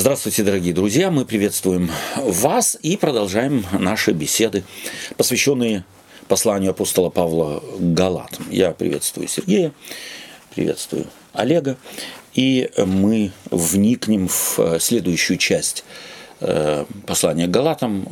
[0.00, 1.10] Здравствуйте, дорогие друзья!
[1.10, 4.64] Мы приветствуем вас и продолжаем наши беседы,
[5.18, 5.84] посвященные
[6.26, 8.46] посланию апостола Павла Галатам.
[8.50, 9.72] Я приветствую Сергея,
[10.54, 11.76] приветствую Олега,
[12.32, 15.84] и мы вникнем в следующую часть
[16.40, 18.06] э, послания к Галатам,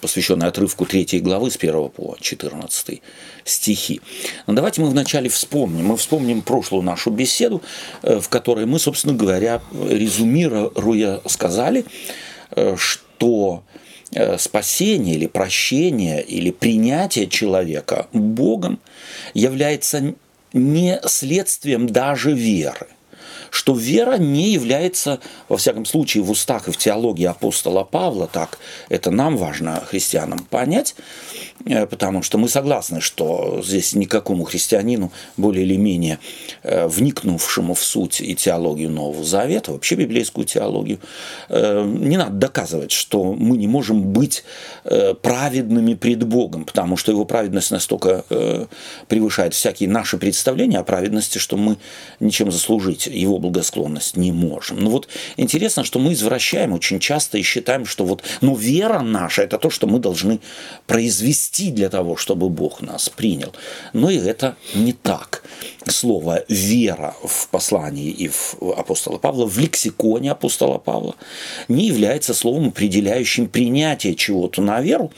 [0.00, 3.02] э, посвященной отрывку 3 главы с 1 по 14
[3.44, 4.00] стихи.
[4.46, 5.86] Но давайте мы вначале вспомним.
[5.86, 7.62] Мы вспомним прошлую нашу беседу,
[8.02, 11.84] э, в которой мы, собственно говоря, резюмируя, сказали,
[12.76, 13.62] что
[14.12, 18.80] Э, спасение или прощение или принятие человека Богом
[19.34, 20.14] является
[20.52, 22.88] не следствием даже веры–
[23.50, 28.58] что вера не является, во всяком случае, в устах и в теологии апостола Павла, так
[28.88, 30.94] это нам важно, христианам, понять,
[31.64, 36.18] потому что мы согласны, что здесь никакому христианину, более или менее
[36.62, 41.00] э, вникнувшему в суть и теологию Нового Завета, вообще библейскую теологию,
[41.48, 44.44] э, не надо доказывать, что мы не можем быть
[45.22, 48.24] праведными пред Богом, потому что его праведность настолько
[49.08, 51.76] превышает всякие наши представления о праведности, что мы
[52.18, 54.78] ничем заслужить его благосклонность не можем.
[54.78, 59.00] Но ну вот интересно, что мы извращаем очень часто и считаем, что вот, ну, вера
[59.00, 60.40] наша– это то, что мы должны
[60.86, 63.52] произвести для того, чтобы Бог нас принял.
[63.92, 65.42] Но и это не так.
[65.86, 71.14] Слово «вера» в послании и в апостола Павла, в лексиконе апостола Павла,
[71.68, 75.12] не является словом, определяющим принятие чего-то на веру,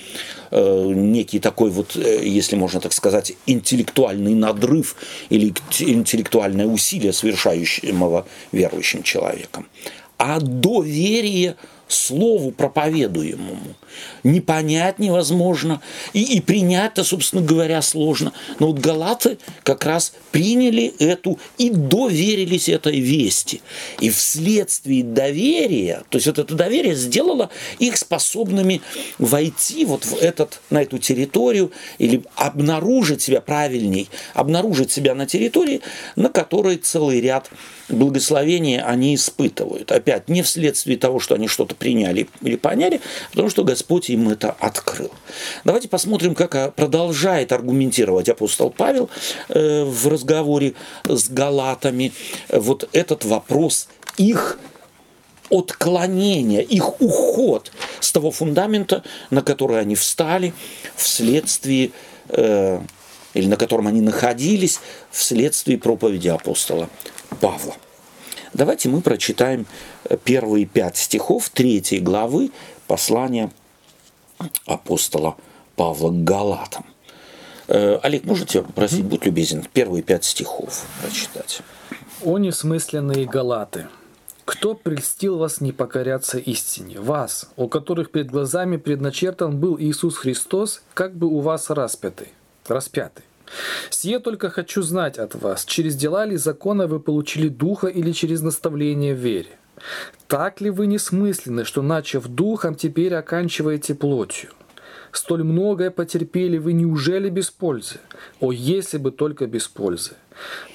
[0.51, 4.97] э, некий такой вот, э, если можно так сказать, интеллектуальный надрыв
[5.31, 9.67] или интеллектуальное усилие, совершающего верующим человеком,
[10.19, 11.57] а доверие
[11.93, 13.75] слову проповедуемому.
[14.23, 15.81] Не понять невозможно,
[16.13, 18.33] и, и принять-то, собственно говоря, сложно.
[18.59, 23.63] Но вот галаты как раз приняли эту и доверились этой вести.
[24.01, 28.81] И вследствие доверия, то есть вот это доверие сделало их способными
[29.19, 35.81] войти вот в этот, на эту территорию или обнаружить себя правильней, обнаружить себя на территории,
[36.17, 37.51] на которой целый ряд
[37.95, 39.93] благословения они испытывают.
[39.93, 44.29] Опять, не вследствие того, что они что-то приняли или поняли, а потому что Господь им
[44.29, 45.11] это открыл.
[45.65, 49.11] Давайте посмотрим, как продолжает аргументировать апостол Павел
[49.49, 52.13] э, в разговоре с галатами
[52.51, 54.59] вот этот вопрос их
[55.51, 60.55] отклонения, их уход с того фундамента, на который они встали
[60.97, 61.91] вследствие
[62.29, 62.81] э,
[63.35, 66.89] или на котором они находились вследствие проповеди апостола
[67.41, 67.75] Павла.
[68.55, 69.67] Давайте мы прочитаем
[70.05, 72.51] э, первые пять стихов третьей главы
[72.87, 73.51] послания
[74.67, 75.37] апостола
[75.77, 76.85] Павла к Галатам.
[77.69, 81.63] Э, Олег, можете попросить, будь любезен, первые пять стихов прочитать.
[82.23, 83.89] «О несмысленные Галаты!
[84.45, 87.01] Кто прельстил вас не покоряться истине?
[87.01, 92.29] Вас, у которых перед глазами предначертан был Иисус Христос, как бы у вас распятый,
[92.67, 93.25] распятый.
[93.91, 98.43] Сие только хочу знать от вас, через дела ли закона вы получили духа или через
[98.43, 99.51] наставление в вере?
[100.29, 104.51] Так ли вы несмысленны, что, начав духом, теперь оканчиваете плотью?
[105.13, 107.97] Столь многое потерпели вы, неужели без пользы?
[108.41, 110.13] О, если бы только без пользы!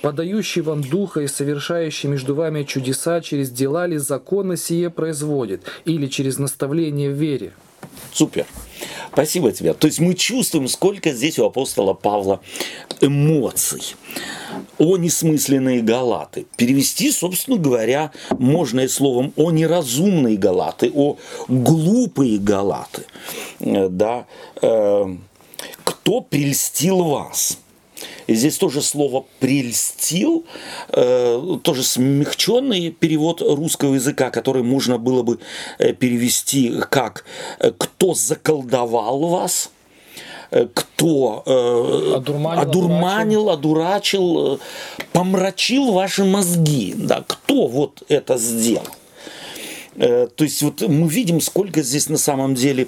[0.04, 6.06] Подающий вам духа и совершающий между вами чудеса через дела ли закона сие производит, или
[6.06, 7.54] через наставление в вере?
[8.14, 8.46] Супер.
[9.12, 9.74] Спасибо тебе.
[9.74, 12.42] То есть мы чувствуем, сколько здесь у апостола Павла
[13.02, 13.96] эмоций.
[14.78, 16.46] О несмысленные галаты.
[16.56, 21.18] Перевести, собственно говоря, можно и словом о неразумные галаты, о
[21.48, 23.06] глупые галаты.
[23.60, 24.26] Э, да.
[24.62, 25.06] Э,
[25.84, 27.60] кто прельстил вас?
[28.28, 30.46] И здесь тоже слово «прельстил»,
[30.90, 35.40] э, тоже смягченный перевод русского языка, который можно было бы
[35.80, 37.26] э, перевести как
[37.60, 39.72] э, «кто заколдовал вас»,
[40.52, 44.60] э, кто э, одурманил, одурманил, одурачил,
[45.14, 48.88] помрачил ваши мозги, да, кто вот это сделал.
[49.98, 52.88] Э, то есть вот мы видим, сколько здесь на самом деле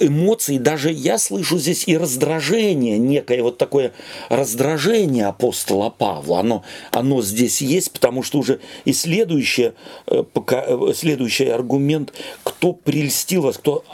[0.00, 0.58] эмоций.
[0.58, 3.92] Даже я слышу здесь и раздражение, некое вот такое
[4.28, 6.40] раздражение апостола Павла.
[6.40, 9.74] Оно, оно здесь есть, потому что уже и следующее,
[10.06, 13.84] э, э, следующий аргумент, кто прельстил вас, кто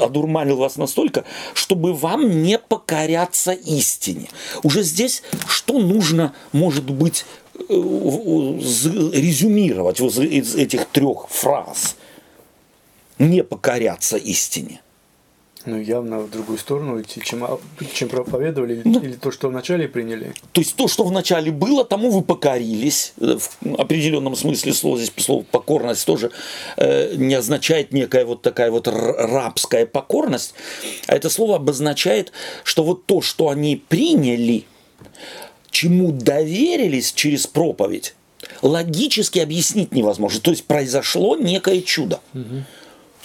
[0.00, 4.28] одурманил вас настолько, чтобы вам не покоряться истине.
[4.62, 7.26] Уже здесь что нужно, может быть,
[7.68, 11.96] резюмировать вот из этих трех фраз?
[13.18, 14.80] Не покоряться истине.
[15.66, 17.58] Ну, явно в другую сторону идти, чем, а,
[17.92, 19.00] чем проповедовали, да.
[19.00, 20.32] или то, что вначале приняли.
[20.52, 23.14] То есть то, что вначале было, тому вы покорились.
[23.20, 26.30] Э, в определенном смысле слова здесь слово покорность тоже
[26.76, 30.54] э, не означает некая вот такая вот рабская покорность,
[31.08, 32.30] а это слово обозначает,
[32.62, 34.66] что вот то, что они приняли,
[35.76, 38.14] чему доверились через проповедь,
[38.62, 40.40] логически объяснить невозможно.
[40.40, 42.20] То есть произошло некое чудо.
[42.34, 42.64] Угу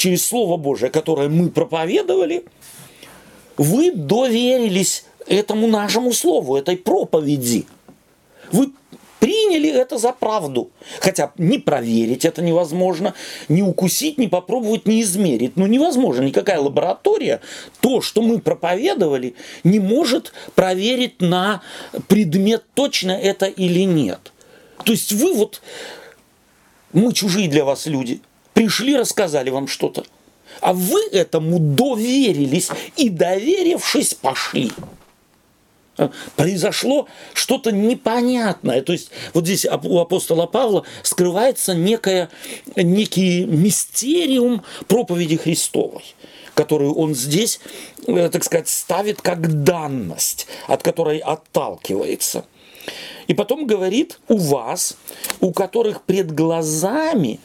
[0.01, 2.43] через Слово Божие, которое мы проповедовали,
[3.57, 7.67] вы доверились этому нашему Слову, этой проповеди.
[8.51, 8.71] Вы
[9.21, 10.71] приняли это за правду.
[10.99, 13.13] Хотя не проверить это невозможно,
[13.47, 15.55] не укусить, не попробовать, не измерить.
[15.55, 17.39] Ну невозможно, никакая лаборатория
[17.79, 21.61] то, что мы проповедовали, не может проверить на
[22.09, 24.33] предмет, точно это или нет.
[24.83, 25.61] То есть вы вот,
[26.91, 28.19] мы чужие для вас люди–
[28.53, 30.03] пришли, рассказали вам что-то.
[30.59, 34.71] А вы этому доверились и, доверившись, пошли.
[36.35, 38.81] Произошло что-то непонятное.
[38.81, 42.29] То есть вот здесь у апостола Павла скрывается некое,
[42.75, 46.03] некий мистериум проповеди Христовой
[46.53, 47.59] которую он здесь,
[48.07, 52.45] э, так сказать, ставит как данность, от которой отталкивается.
[53.27, 54.97] И потом говорит, у вас,
[55.39, 57.39] у которых пред глазами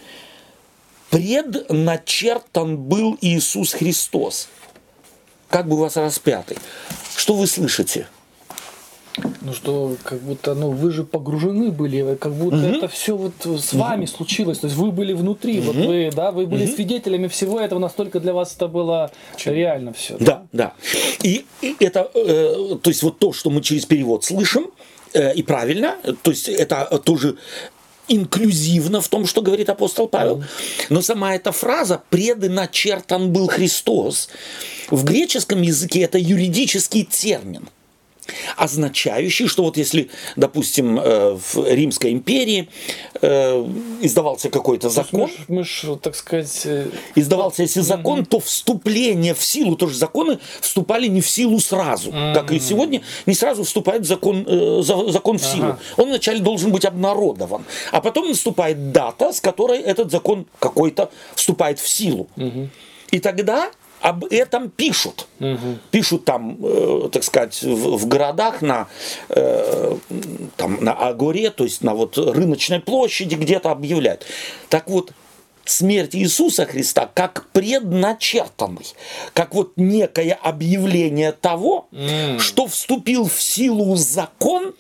[1.11, 4.49] предначертан был Иисус Христос,
[5.49, 6.59] как бы у вас распятый.
[7.17, 8.09] Что вы слышите?
[9.41, 12.67] Ну что, как будто, ну вы же погружены были, как будто угу.
[12.67, 14.11] это все вот с вами угу.
[14.11, 15.73] случилось, то есть вы были внутри, угу.
[15.73, 16.73] вот вы, да, вы были угу.
[16.73, 19.55] свидетелями всего этого, настолько для вас это было Чем?
[19.55, 20.17] реально все.
[20.19, 20.75] Да, да.
[21.23, 24.67] И, и это, э, то есть вот то, что мы через перевод слышим,
[25.15, 27.37] э, и правильно, то есть это тоже
[28.09, 30.45] инклюзивно в том, что говорит апостол Павел.
[30.91, 34.29] Но сама эта фраза «предначертан был Христос»
[34.91, 37.69] в греческом языке это юридический термин
[38.57, 42.69] означающий, что вот если, допустим, э, в Римской империи
[43.21, 43.67] э,
[44.03, 49.35] издавался какой-то закон, мы ж, мы ж, так сказать, э, издавался если закон, то вступление
[49.35, 54.07] в силу, тоже законы вступали не в силу сразу, как и сегодня, не сразу вступает
[54.07, 54.47] закон,
[54.83, 55.65] закон в силу.
[55.65, 55.79] Ага.
[55.97, 61.79] Он вначале должен быть обнародован, а потом наступает дата, с которой этот закон какой-то вступает
[61.79, 62.29] в силу.
[62.37, 62.69] Угу.
[63.11, 63.71] И тогда
[64.01, 65.27] об этом пишут.
[65.41, 65.79] Угу.
[65.91, 68.89] Пишут там, э, так сказать, в, в городах на,
[69.29, 69.97] э,
[70.57, 74.27] там, на Агоре, то есть на вот рыночной площади где-то объявляют.
[74.69, 75.13] Так вот,
[75.65, 78.87] смерть Иисуса Христа как предначертанный,
[79.33, 82.39] как вот некое объявление того, mm.
[82.39, 84.75] что вступил в силу закон,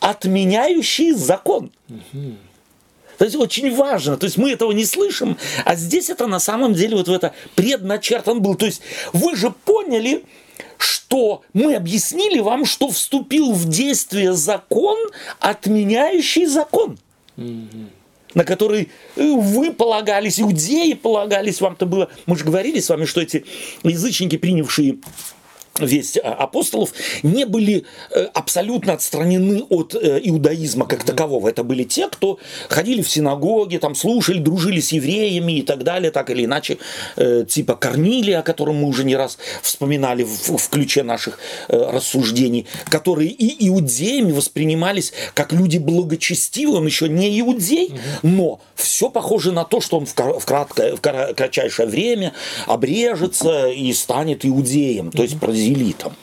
[0.00, 1.70] отменяющий закон.
[1.88, 2.36] Mm-hmm.
[3.18, 6.74] То есть очень важно, то есть мы этого не слышим, а здесь это на самом
[6.74, 8.54] деле вот в это предначертан был.
[8.54, 8.82] То есть
[9.12, 10.24] вы же поняли,
[10.78, 14.98] что мы объяснили вам, что вступил в действие закон,
[15.40, 16.98] отменяющий закон.
[17.36, 17.88] Mm-hmm
[18.34, 23.44] на который вы полагались, иудеи полагались, вам-то было, мы же говорили с вами, что эти
[23.84, 24.98] язычники, принявшие
[25.80, 26.92] весть апостолов
[27.22, 31.48] не были э, абсолютно отстранены от э, иудаизма как такового.
[31.48, 32.38] Это были те, кто
[32.68, 36.78] ходили в синагоги, там слушали, дружили с евреями и так далее, так или иначе,
[37.16, 41.38] э, типа Корнилия, о котором мы уже не раз вспоминали в, в ключе наших
[41.68, 49.52] рассуждений, которые и иудеями воспринимались как люди благочестивые, он еще не иудей, но все похоже
[49.52, 52.32] на то, что он в, краткое, в кратчайшее время
[52.66, 56.16] обрежется и станет иудеем, то есть бразилитам.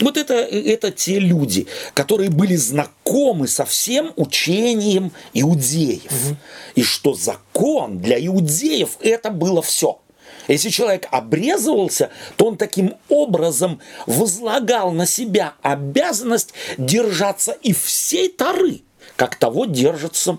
[0.00, 6.04] Вот это, это те люди, которые были знакомы со всем учением иудеев.
[6.04, 6.36] Угу.
[6.76, 10.00] И что закон для иудеев это было все.
[10.48, 18.82] Если человек обрезывался, то он таким образом возлагал на себя обязанность держаться и всей Тары,
[19.16, 20.38] как того держатся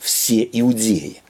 [0.00, 1.22] все иудеи.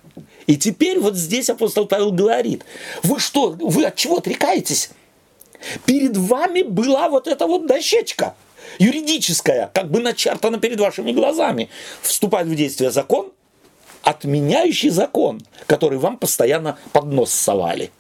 [0.47, 2.65] И теперь вот здесь апостол Павел говорит,
[3.03, 4.91] вы что, вы от чего отрекаетесь?
[5.85, 8.35] Перед вами была вот эта вот дощечка
[8.79, 11.69] юридическая, как бы начертана перед вашими глазами.
[12.03, 13.33] Вступает в действие закон,
[14.03, 17.91] отменяющий закон, который вам постоянно под нос совали.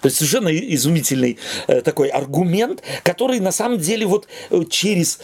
[0.00, 5.20] То есть совершенно изумительный э, такой аргумент, который на самом деле вот э, через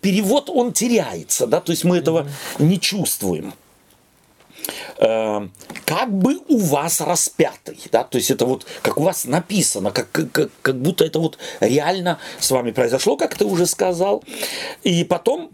[0.00, 2.26] перевод он теряется, да, то есть мы этого
[2.58, 3.52] не чувствуем.
[4.98, 5.48] Э,
[5.84, 10.10] как бы у вас распятый, да, то есть это вот как у вас написано, как,
[10.10, 14.24] как, как будто это вот реально с вами произошло, как ты уже сказал,
[14.82, 15.50] и потом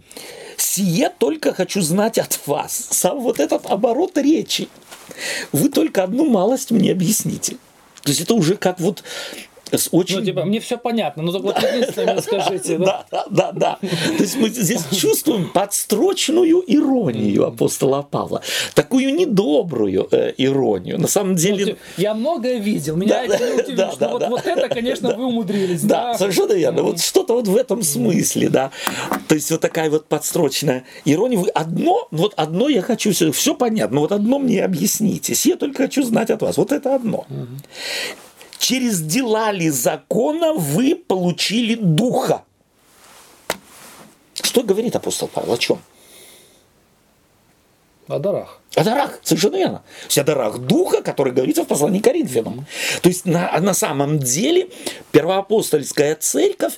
[0.57, 4.69] сие только хочу знать от вас, сам вот этот оборот речи,
[5.53, 7.57] вы только одну малость мне объясните,
[8.03, 9.03] то есть это уже как вот
[9.79, 10.19] с очень...
[10.19, 12.79] Ну, типа, мне все понятно, но только вот единственное скажите.
[12.79, 13.79] Да, да, да, да.
[13.81, 18.43] То есть мы здесь чувствуем подстрочную иронию апостола Павла.
[18.75, 20.99] Такую недобрую э, иронию.
[20.99, 21.67] На самом деле...
[21.67, 24.29] Ну, я многое видел, меня Да, это удивило, да, что да, вот, да.
[24.29, 25.83] вот это, конечно, вы умудрились.
[25.83, 26.83] Да, совершенно верно.
[26.83, 28.71] Вот что-то вот в этом смысле, да.
[29.29, 31.39] То есть вот такая вот подстрочная ирония.
[31.39, 35.35] Вы одно, вот одно я хочу, все, понятно, но вот одно мне объясните.
[35.49, 36.57] Я только хочу знать от вас.
[36.57, 37.27] Вот это одно.
[38.61, 42.45] Через дела ли закона вы получили духа?
[44.35, 45.55] Что говорит апостол Павел?
[45.55, 45.81] О чем?
[48.07, 48.61] О дарах.
[48.75, 49.79] О дарах, совершенно верно.
[49.79, 52.67] То есть о дарах духа, который говорится в послании Коринфянам.
[53.01, 54.69] То есть на, на самом деле
[55.11, 56.75] первоапостольская церковь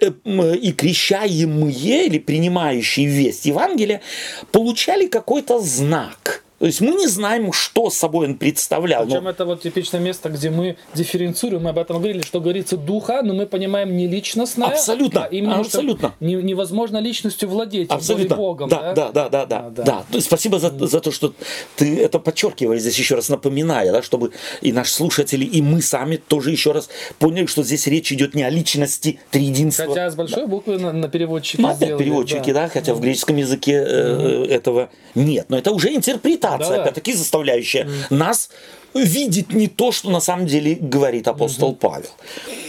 [0.00, 0.10] э,
[0.56, 4.02] и крещаемые или принимающие весть Евангелия
[4.50, 6.41] получали какой-то знак.
[6.62, 9.02] То есть мы не знаем, что собой он представлял.
[9.04, 12.76] но- Причем это вот типичное место, где мы дифференцируем, мы об этом говорили, что говорится
[12.76, 16.14] духа, но мы понимаем не личностное, Абсолютно, а именно абсолютно.
[16.20, 18.36] не- невозможно личностью владеть, более Абсолютно.
[18.36, 18.68] Богом.
[18.68, 19.82] да, да, да, да, да, А, да.
[19.82, 20.04] да.
[20.08, 21.34] То есть Спасибо за, за то, что
[21.74, 26.14] ты это подчеркиваешь здесь еще раз напоминая, да, чтобы и наши слушатели, и мы сами
[26.16, 26.88] тоже еще раз
[27.18, 29.86] поняли, что здесь речь идет не о личности триединства.
[29.86, 32.68] Хотя с большой буквы на, на переводчике Ну, опять сделали, переводчики, да.
[32.68, 35.46] хотя в греческом языке э, этого нет.
[35.48, 36.82] Но это уже интерпретация, Да-да.
[36.82, 38.50] опять-таки заставляющая нас
[38.94, 42.10] видеть не то, что на самом деле говорит апостол Павел.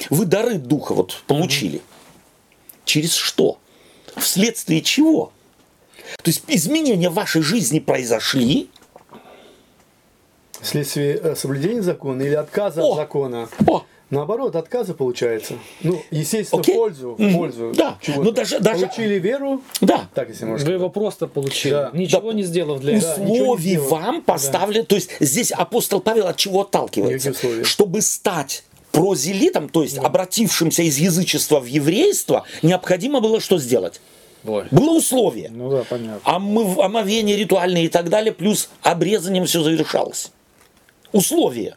[0.10, 1.82] Вы дары духа вот получили.
[2.86, 3.58] Через что?
[4.16, 5.32] Вследствие чего?
[6.18, 8.70] То есть изменения в вашей жизни произошли.
[10.62, 12.92] Вследствие э, соблюдения закона или отказа О!
[12.92, 13.50] от закона?
[13.68, 15.56] О, Наоборот, отказа получается.
[15.82, 16.76] Ну, естественно, Окей.
[16.76, 17.98] в пользу, в пользу Да.
[18.02, 18.24] чего-то.
[18.24, 20.08] Ну, даже- даже- Получили веру, да.
[20.14, 21.92] так если можно Вы его просто получили, Да.
[21.94, 22.38] ничего Да.
[22.38, 23.24] не сделав для этого.
[23.26, 23.88] условий сделал.
[23.90, 24.86] вам поставлен.
[24.86, 27.34] То есть здесь апостол Павел от чего отталкивается?
[27.64, 34.00] Чтобы стать прозелитом, то есть обратившимся из язычества в еврейство, необходимо было что сделать?
[34.46, 34.66] Ой.
[34.72, 35.50] Было условие.
[35.52, 36.20] Ну да, понятно.
[36.30, 40.32] Омыв- омовение ритуальные и так далее, плюс обрезанием все завершалось.
[41.14, 41.76] Условие.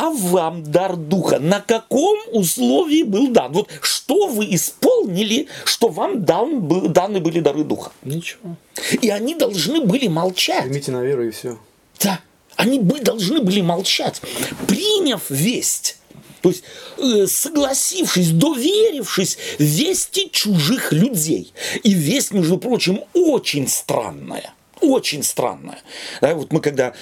[0.00, 3.52] А вам дар духа на каком условии был дан?
[3.52, 7.90] Вот что вы исполнили, что вам дан, бы- даны были дары духа?
[8.04, 8.54] Ничего.
[9.02, 10.62] И они должны были молчать.
[10.62, 11.58] Примите на веру и все.
[11.98, 12.20] Да,
[12.54, 14.22] они бы, должны были молчать,
[14.68, 15.96] приняв весть.
[16.42, 16.62] То есть
[16.98, 21.52] э, согласившись, доверившись вести чужих людей.
[21.82, 24.54] И весть, между прочим, очень странная.
[24.80, 25.78] Очень странная.
[26.20, 26.92] Да, вот мы когда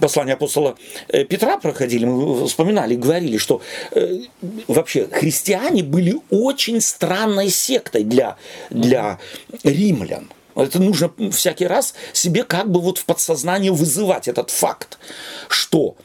[0.00, 0.76] послание апостола
[1.08, 3.62] э, Петра проходили, мы вспоминали, говорили, что
[3.92, 4.20] э,
[4.66, 8.36] вообще христиане были очень странной сектой для,
[8.70, 9.18] для
[9.64, 10.28] римлян.
[10.54, 14.98] Это нужно всякий раз себе как бы вот в подсознание вызывать этот факт,
[15.48, 15.96] что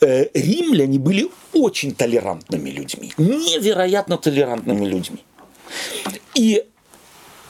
[0.00, 5.24] э, римляне были очень толерантными людьми, невероятно толерантными людьми.
[6.34, 6.64] И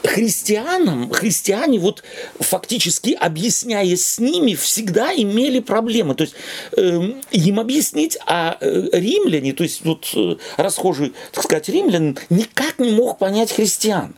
[0.06, 2.02] христианам, христиане вот
[2.40, 6.14] фактически объясняясь с ними, всегда имели проблемы.
[6.14, 6.34] То есть
[6.76, 12.78] эм, им объяснить, а э, римляне, то есть вот э, расхожий, так сказать, римлян, никак
[12.78, 14.14] не мог понять христиан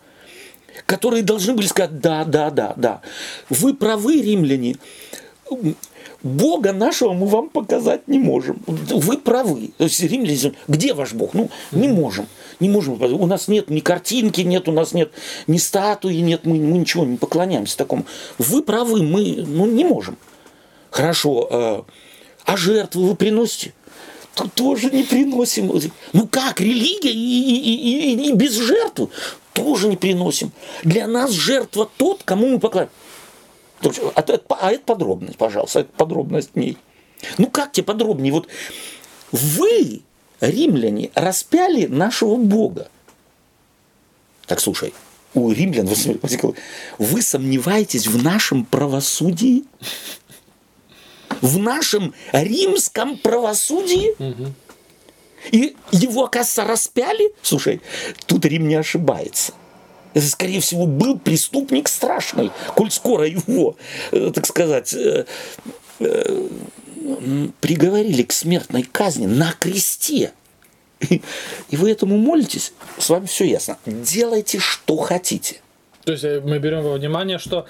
[0.87, 3.03] которые должны были сказать, да, да, да, да,
[3.51, 4.77] вы правы, римляне,
[6.23, 8.61] Бога нашего мы вам показать не можем.
[8.67, 9.71] Вы правы.
[9.79, 11.35] То есть римляне, где ваш Бог?
[11.35, 12.27] Ну, не можем.
[12.61, 13.01] Не можем.
[13.01, 15.13] У нас нет ни картинки, нет, у нас нет
[15.47, 18.05] ни статуи, нет, мы, мы ничего не поклоняемся такому.
[18.39, 20.17] Вы правы, мы ну, не можем.
[20.91, 21.49] Хорошо.
[21.51, 21.83] э,
[22.45, 23.75] А жертвы вы приносите?
[24.35, 25.73] То тоже не приносим.
[26.13, 29.09] Ну как, религия и, и- и- и- без жертвы?
[29.53, 30.53] Тоже не приносим.
[30.85, 32.95] Для нас жертва тот, кому мы поклоняемся.
[34.15, 36.77] А, это- а это подробность, пожалуйста, это подробность ней.
[37.37, 38.33] Ну как тебе подробнее?
[38.33, 38.49] Вот
[39.33, 40.01] вы,
[40.41, 42.89] римляне, распяли нашего Бога.
[44.47, 44.95] Так слушай,
[45.35, 45.89] у римлян
[46.99, 49.65] вы сомневаетесь в нашем правосудии?
[51.41, 54.15] В нашем римском правосудии?
[55.53, 57.33] И его, оказывается, распяли?
[57.43, 57.81] Слушай,
[58.27, 59.53] тут Рим не ошибается.
[60.15, 63.77] Это, скорее всего, был преступник страшный, коль скоро его,
[64.11, 65.27] э, так сказать, э,
[66.01, 66.49] э,
[67.61, 70.33] приговорили к смертной казни на кресте.
[71.01, 73.79] И вы этому молитесь, с вами все ясно.
[73.87, 75.61] Делайте, что хотите.
[76.09, 77.67] То есть э, мы берем во внимание, что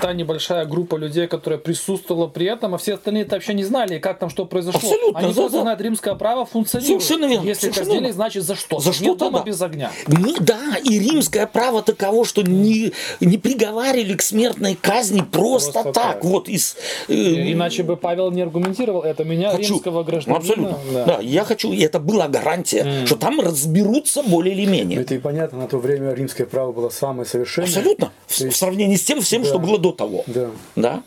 [0.00, 3.98] та небольшая группа людей, которая присутствовала при этом, а все остальные это вообще не знали,
[3.98, 4.78] как там что произошло.
[4.78, 5.62] Абсолютно, Они да, просто да.
[5.62, 7.02] знают римское право функционирует.
[7.02, 8.14] Совершенно верно, Если совершенно казнили, верно.
[8.14, 8.78] значит за что?
[8.78, 9.44] За Нет что-то, дома да.
[9.46, 9.90] без огня.
[10.06, 15.92] Не, да, и римское право таково, что не, не приговаривали к смертной казни просто, Просто
[16.00, 16.12] так.
[16.14, 16.24] так.
[16.24, 16.76] Вот из...
[17.08, 17.12] э,
[17.52, 19.24] Иначе бы Павел не аргументировал это.
[19.24, 19.74] Меня, хочу.
[19.74, 20.38] римского гражданина.
[20.38, 20.78] Абсолютно.
[20.92, 21.04] да.
[21.04, 21.18] Да.
[21.20, 25.00] я хочу, и это была гарантия, что там разберутся более или менее.
[25.00, 27.71] Это и понятно, на то время римское право было самое совершенное.
[27.78, 28.12] Абсолютно.
[28.26, 29.64] В, То в есть- сравнении с тем всем, что Да.
[29.64, 30.24] было до того.
[30.26, 30.50] Да.
[30.76, 31.02] Да?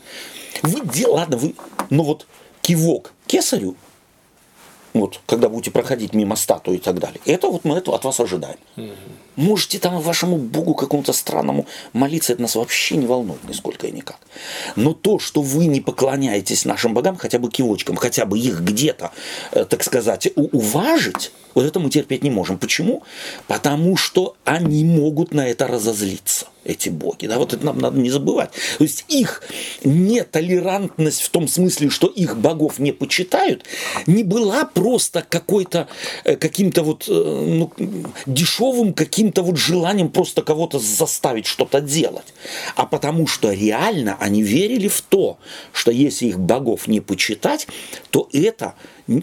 [0.62, 1.54] Вы де- ладно, вы,
[1.90, 2.26] ну вот
[2.62, 3.76] кивок кесарю,
[4.94, 8.18] вот, когда будете проходить мимо статуи и так далее, это вот мы это от вас
[8.20, 8.56] ожидаем.
[9.36, 14.18] Можете там вашему богу какому-то странному молиться, это нас вообще не волнует нисколько и никак.
[14.76, 19.10] Но то, что вы не поклоняетесь нашим богам, хотя бы кивочкам, хотя бы их где-то,
[19.52, 22.58] э, так сказать, уважить, вот это мы терпеть не можем.
[22.58, 23.02] Почему?
[23.46, 27.26] Потому что они могут на это разозлиться, эти боги.
[27.26, 28.50] Да, вот это нам надо не забывать.
[28.76, 29.42] То есть их
[29.82, 33.64] нетолерантность в том смысле, что их богов не почитают,
[34.06, 35.88] не была просто какой-то,
[36.24, 37.72] э, каким-то вот э, ну,
[38.26, 42.34] дешевым каким-то вот желанием просто кого-то заставить что-то делать,
[42.74, 45.38] а потому что реально они верили в то,
[45.72, 47.66] что если их богов не почитать,
[48.10, 48.74] то это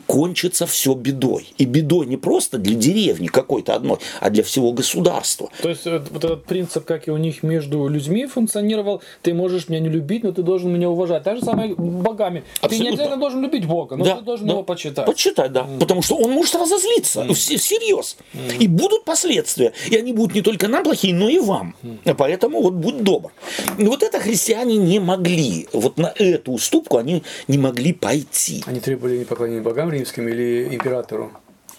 [0.05, 1.53] кончится все бедой.
[1.57, 5.49] И бедой не просто для деревни какой-то одной, а для всего государства.
[5.61, 9.69] То есть э, вот этот принцип, как и у них между людьми функционировал, ты можешь
[9.69, 11.23] меня не любить, но ты должен меня уважать.
[11.23, 12.39] Так же самое богами.
[12.39, 12.83] Ты Абсолютно.
[12.83, 15.05] не обязательно должен любить Бога, но ты должен его почитать.
[15.05, 15.67] Почитать, да.
[15.79, 18.17] Потому что он может разозлиться ну, вс- всерьез.
[18.59, 19.73] И будут последствия.
[19.89, 21.75] И они будут не только нам плохие, но и вам.
[22.17, 23.31] Поэтому вот будь добр.
[23.77, 25.67] И вот это христиане не могли.
[25.73, 28.63] Вот на эту уступку они не могли пойти.
[28.65, 31.31] Они требовали не поклонения богам римским или императору.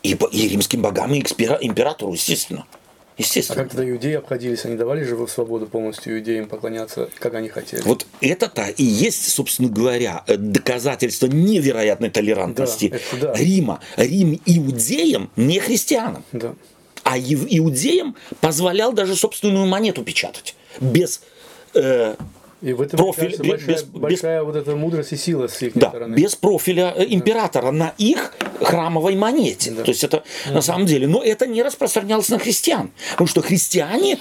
[0.03, 2.67] И, и римским богам, и императору, естественно.
[2.69, 2.77] А
[3.17, 3.63] Естественно.
[3.63, 4.65] как тогда иудеи обходились?
[4.65, 7.81] Они давали же свободу полностью иудеям поклоняться, как они хотели.
[7.83, 13.35] Вот это-то и есть, собственно говоря, э, доказательство невероятной толерантности Да, да.
[13.35, 13.79] Рима.
[13.97, 16.25] Рим иудеям, не христианам.
[16.33, 16.55] Да.
[17.05, 20.57] А иудеям позволял даже собственную монету печатать.
[20.81, 21.21] Без,
[21.75, 22.17] э,
[22.65, 25.61] И в этом Профиль, кажется, без- большая, без- большая вот эта мудрость и сила с
[25.63, 26.15] их да, стороны.
[26.17, 29.71] без профиля императора на их храмовой монете.
[29.73, 29.83] Да.
[29.85, 31.07] То есть это на самом деле.
[31.07, 32.91] Но это не распространялось на христиан.
[33.13, 34.19] Потому что христиане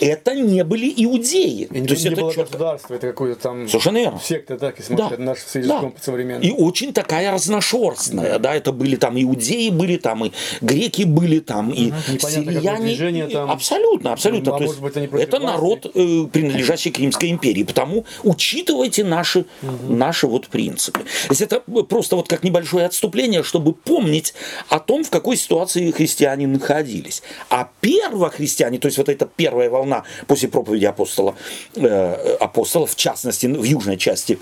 [0.00, 1.68] это не были иудеи.
[1.72, 4.20] И не, То есть не это было чётко- государство, это какое-то там Совершенно верно.
[4.22, 5.10] секта, так, если Да.
[5.16, 5.58] наш Да.
[5.60, 6.42] языком современным.
[6.42, 8.54] И очень такая разношерстная, да.
[8.54, 13.50] это были там иудеи были там, и греки были там, и Непонятно, движение и- там.
[13.50, 14.54] Абсолютно, абсолютно.
[14.54, 15.54] А То может есть быть, они это власти?
[15.56, 17.85] народ, э, принадлежащий к Римской империи, потому
[18.22, 19.44] учитывайте наши,
[19.88, 21.00] наши вот принципы.
[21.00, 24.34] То есть это просто вот как небольшое отступление, чтобы помнить
[24.68, 27.22] о том, в какой ситуации христиане находились.
[27.50, 31.34] А первохристиане, то есть вот эта первая волна после проповеди апостола,
[31.74, 34.38] э, апостола, в частности, в южной части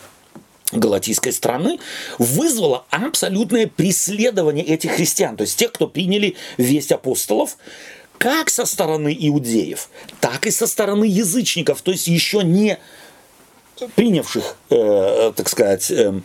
[0.73, 1.79] галатийской страны
[2.19, 7.57] вызвало абсолютное преследование этих христиан, то есть тех, кто приняли весть апостолов,
[8.19, 9.89] как со стороны иудеев,
[10.21, 12.79] так и со стороны язычников, то есть еще не
[13.95, 16.21] принявших, э, так сказать, э,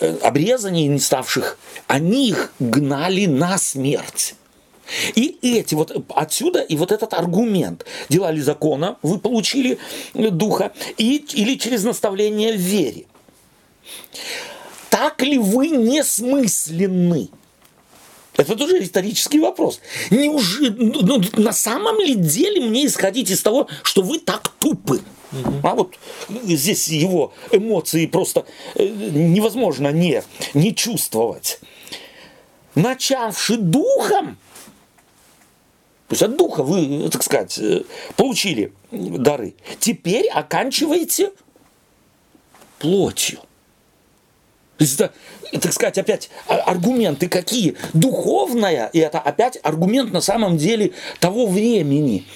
[0.00, 4.34] э, обрезание, не ставших, они их гнали на смерть.
[5.14, 7.86] И эти вот отсюда и вот этот аргумент.
[8.08, 9.78] Дела ли закона вы получили
[10.14, 13.06] э, духа и, или через наставление в вере.
[14.90, 17.30] Так ли вы несмысленны?
[18.36, 19.80] Это тоже риторический вопрос.
[20.10, 25.00] Неужели, ну, на самом ли деле мне исходить из того, что вы так тупы?
[25.62, 30.22] А вот здесь его эмоции просто э, невозможно не,
[30.54, 31.60] не чувствовать.
[32.74, 34.38] Начавши духом,
[36.08, 37.84] то есть от духа вы, так сказать, э,
[38.16, 41.32] получили дары, теперь оканчиваете
[42.78, 43.38] плотью.
[44.76, 45.12] То есть это,
[45.60, 47.76] так сказать, опять а- аргументы какие?
[47.92, 52.26] Духовная, и это опять аргумент на самом деле того времени.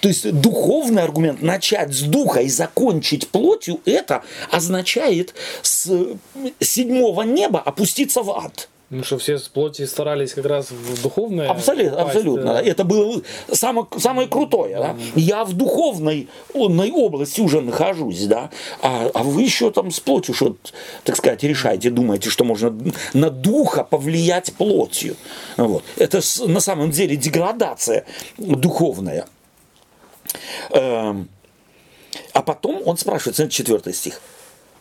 [0.00, 5.90] То есть духовный аргумент начать с духа и закончить плотью, это означает с
[6.60, 8.68] седьмого неба опуститься в ад.
[8.88, 11.50] Потому что все с плоти старались как раз в духовное.
[11.50, 12.54] Абсолютно, попасть, абсолютно.
[12.54, 12.62] да.
[12.62, 14.76] Это было самое, самое крутое.
[14.76, 14.96] Да?
[15.16, 18.50] Я в духовной онной области уже нахожусь, да,
[18.82, 20.56] а, а вы еще там с плотью, что,
[21.02, 22.72] так сказать, решаете, думаете, что можно
[23.12, 25.16] на духа повлиять плотью.
[25.56, 25.82] Вот.
[25.96, 28.06] Это на самом деле деградация
[28.38, 29.26] духовная.
[30.70, 31.28] Эм,
[32.32, 34.20] А потом он спрашивает, смотрите, четвертый стих.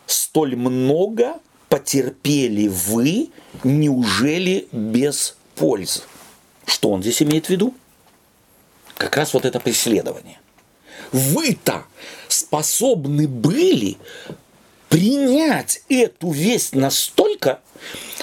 [0.05, 1.36] «Столь много
[1.69, 3.29] потерпели вы,
[3.63, 6.01] неужели без пользы?»
[6.65, 7.73] Что он здесь имеет в виду?
[8.97, 10.39] Как раз вот это преследование.
[11.12, 11.86] вы-то
[12.27, 13.97] способны были
[14.89, 17.60] принять эту весть настолько,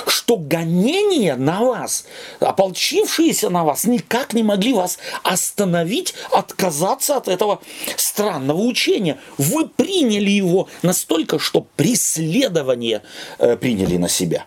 [0.07, 2.07] что гонения на вас,
[2.41, 7.61] ополчившиеся на вас, никак не могли вас остановить, отказаться от этого
[7.97, 9.19] странного учения.
[9.39, 13.03] Вы приняли его настолько, что преследование
[13.39, 14.47] э, приняли на себя.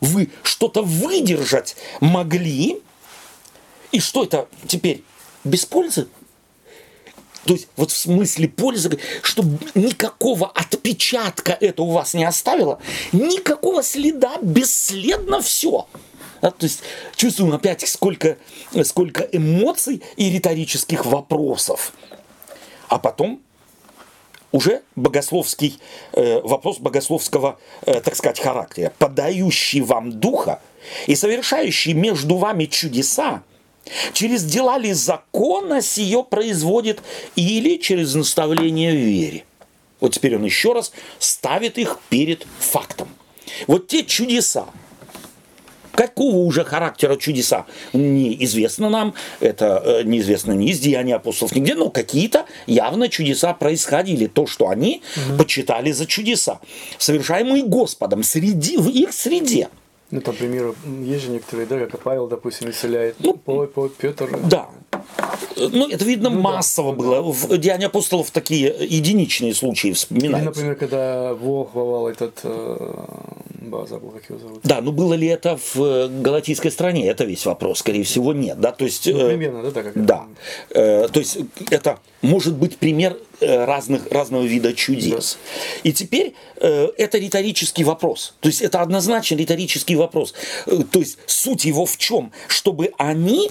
[0.00, 2.82] Вы что-то выдержать могли,
[3.92, 5.02] и что это теперь?
[5.44, 6.08] Без пользы?
[7.44, 12.78] То есть вот в смысле пользы, чтобы никакого отпечатка это у вас не оставило,
[13.12, 15.86] никакого следа, бесследно все.
[16.40, 16.80] Да, то есть
[17.16, 18.36] чувствуем опять сколько,
[18.82, 21.92] сколько эмоций и риторических вопросов.
[22.88, 23.40] А потом
[24.52, 25.80] уже богословский
[26.12, 30.60] э, вопрос богословского, э, так сказать, характера, подающий вам духа
[31.06, 33.42] и совершающий между вами чудеса,
[34.12, 37.02] Через дела ли закона сие производит
[37.36, 39.44] или через наставление в вере?
[40.00, 43.08] Вот теперь он еще раз ставит их перед фактом.
[43.66, 44.66] Вот те чудеса,
[45.94, 51.88] Какого уже характера чудеса неизвестно нам, это э, неизвестно ни из деяний апостолов, нигде, но
[51.88, 55.38] какие-то явно чудеса происходили, то, что они угу.
[55.38, 56.58] почитали за чудеса,
[56.98, 59.68] совершаемые Господом среди, в их среде.
[60.10, 64.38] Ну, там, например, есть же некоторые, да, как Павел, допустим, исцеляет, ну, по, по, Петр.
[64.44, 64.68] Да.
[65.56, 67.22] Ну, это, видно, ну, массово да, было.
[67.32, 70.38] В Деянии апостолов такие единичные случаи вспоминаются.
[70.38, 72.40] Или, например, когда Бог вовал этот...
[72.44, 73.04] Э,
[73.86, 74.60] забыл, как его зовут.
[74.62, 77.08] Да, ну было ли это в э, галатийской стране?
[77.08, 77.80] Это весь вопрос.
[77.80, 78.60] Скорее всего, нет.
[78.60, 80.26] Да, то есть, ну, э, примерно, да, так как Да.
[80.70, 81.38] Э, то есть,
[81.70, 85.38] это может быть пример э, разных, разного вида чудес.
[85.42, 85.90] Да.
[85.90, 88.34] И теперь э, это риторический вопрос.
[88.40, 90.34] То есть это однозначно риторический вопрос.
[90.66, 92.32] Э, то есть суть его в чем?
[92.48, 93.50] Чтобы они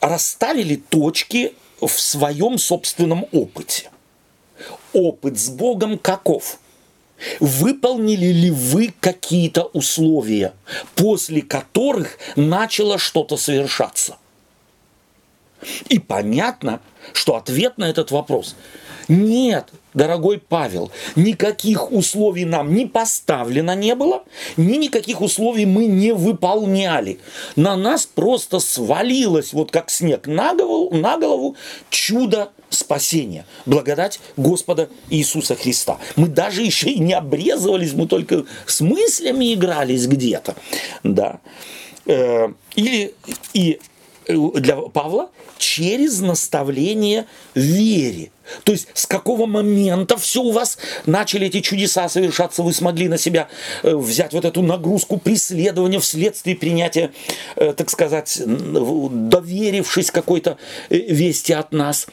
[0.00, 3.90] расставили точки в своем собственном опыте.
[4.92, 6.58] Опыт с Богом каков?
[7.40, 10.52] Выполнили ли вы какие-то условия,
[10.94, 14.16] после которых начало что-то совершаться?
[15.88, 16.80] И понятно,
[17.12, 18.56] что ответ на этот вопрос–
[19.08, 24.24] нет, дорогой Павел, никаких условий нам не поставлено не было,
[24.56, 27.18] ни никаких условий мы не выполняли.
[27.56, 31.56] На нас просто свалилось, вот как снег на голову, на голову
[31.90, 35.98] чудо спасения, благодать Господа Иисуса Христа.
[36.16, 40.54] Мы даже еще и не обрезывались, мы только с мыслями игрались где-то.
[41.02, 41.40] Да.
[42.06, 43.14] Э, или
[43.52, 43.80] и
[44.26, 48.30] Э, для Павла через наставление вере.
[48.64, 53.18] То есть с какого момента все у вас начали эти чудеса совершаться, вы смогли на
[53.18, 53.48] себя
[53.82, 57.12] э, взять вот эту нагрузку преследования вследствие принятия,
[57.54, 60.58] так сказать, доверившись какой-то
[60.90, 62.06] вести от нас.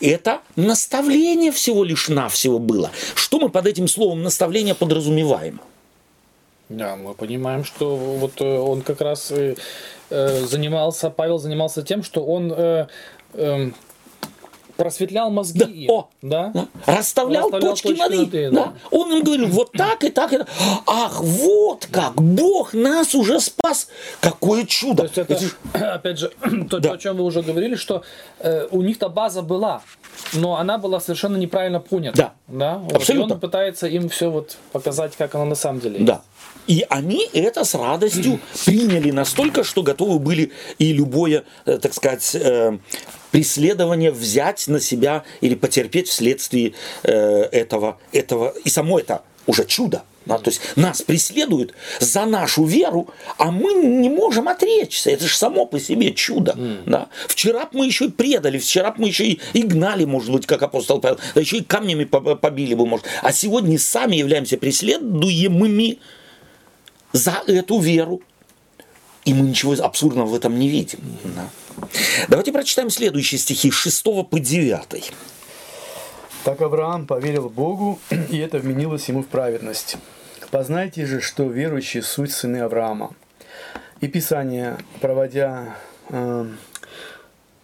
[0.00, 2.90] Это наставление всего лишь навсего было.
[3.14, 5.60] Что мы под этим словом наставление подразумеваем?
[6.68, 9.32] Да, мы понимаем, что вот он как раз
[10.08, 12.86] Э, занимался, Павел занимался тем, что он э,
[13.34, 13.70] э,
[14.76, 15.86] просветлял мозги.
[15.86, 15.92] Да.
[15.92, 16.50] О, да?
[16.54, 16.66] да.
[16.86, 18.50] Расставлял, Расставлял точки, точки над «и».
[18.50, 18.50] Да.
[18.50, 18.72] да.
[18.90, 20.32] Он им говорил, вот так и так.
[20.32, 20.48] И так.
[20.86, 23.88] Ах, вот как, Бог нас уже спас.
[24.20, 24.96] Какое чудо.
[24.96, 25.34] То есть это,
[25.72, 25.94] это...
[25.94, 26.32] опять же,
[26.70, 26.92] то, да.
[26.92, 28.02] о чем вы уже говорили, что
[28.40, 29.82] э, у них-то база была,
[30.32, 32.16] но она была совершенно неправильно понята.
[32.16, 32.78] Да, да?
[32.78, 33.32] Вот, абсолютно.
[33.32, 36.22] И он пытается им все вот показать, как оно на самом деле Да.
[36.66, 42.34] И они это с радостью приняли настолько, что готовы были и любое, э, так сказать,
[42.34, 42.78] э,
[43.36, 46.72] преследование взять на себя или потерпеть вследствие
[47.02, 48.54] э, этого, этого.
[48.64, 50.04] И само это уже чудо.
[50.24, 55.10] Да, то есть нас преследуют за нашу веру, а мы не можем отречься.
[55.10, 56.52] Это же само по себе чудо.
[56.56, 56.82] Mm.
[56.86, 57.08] Да.
[57.28, 61.18] Вчера мы еще и предали, вчера мы еще и, гнали, может быть, как апостол Павел,
[61.34, 63.04] да еще и камнями побили бы, может.
[63.20, 65.98] А сегодня сами являемся преследуемыми
[67.12, 68.22] за эту веру.
[69.26, 71.00] И мы ничего абсурдного в этом не видим.
[71.22, 71.50] Да.
[72.28, 75.12] Давайте прочитаем следующие стихи с 6 по 9.
[76.44, 77.98] Так Авраам поверил Богу,
[78.30, 79.96] и это вменилось ему в праведность.
[80.50, 83.14] Познайте же, что верующие суть сыны Авраама.
[84.00, 85.76] И Писание, проводя,
[86.10, 86.46] э,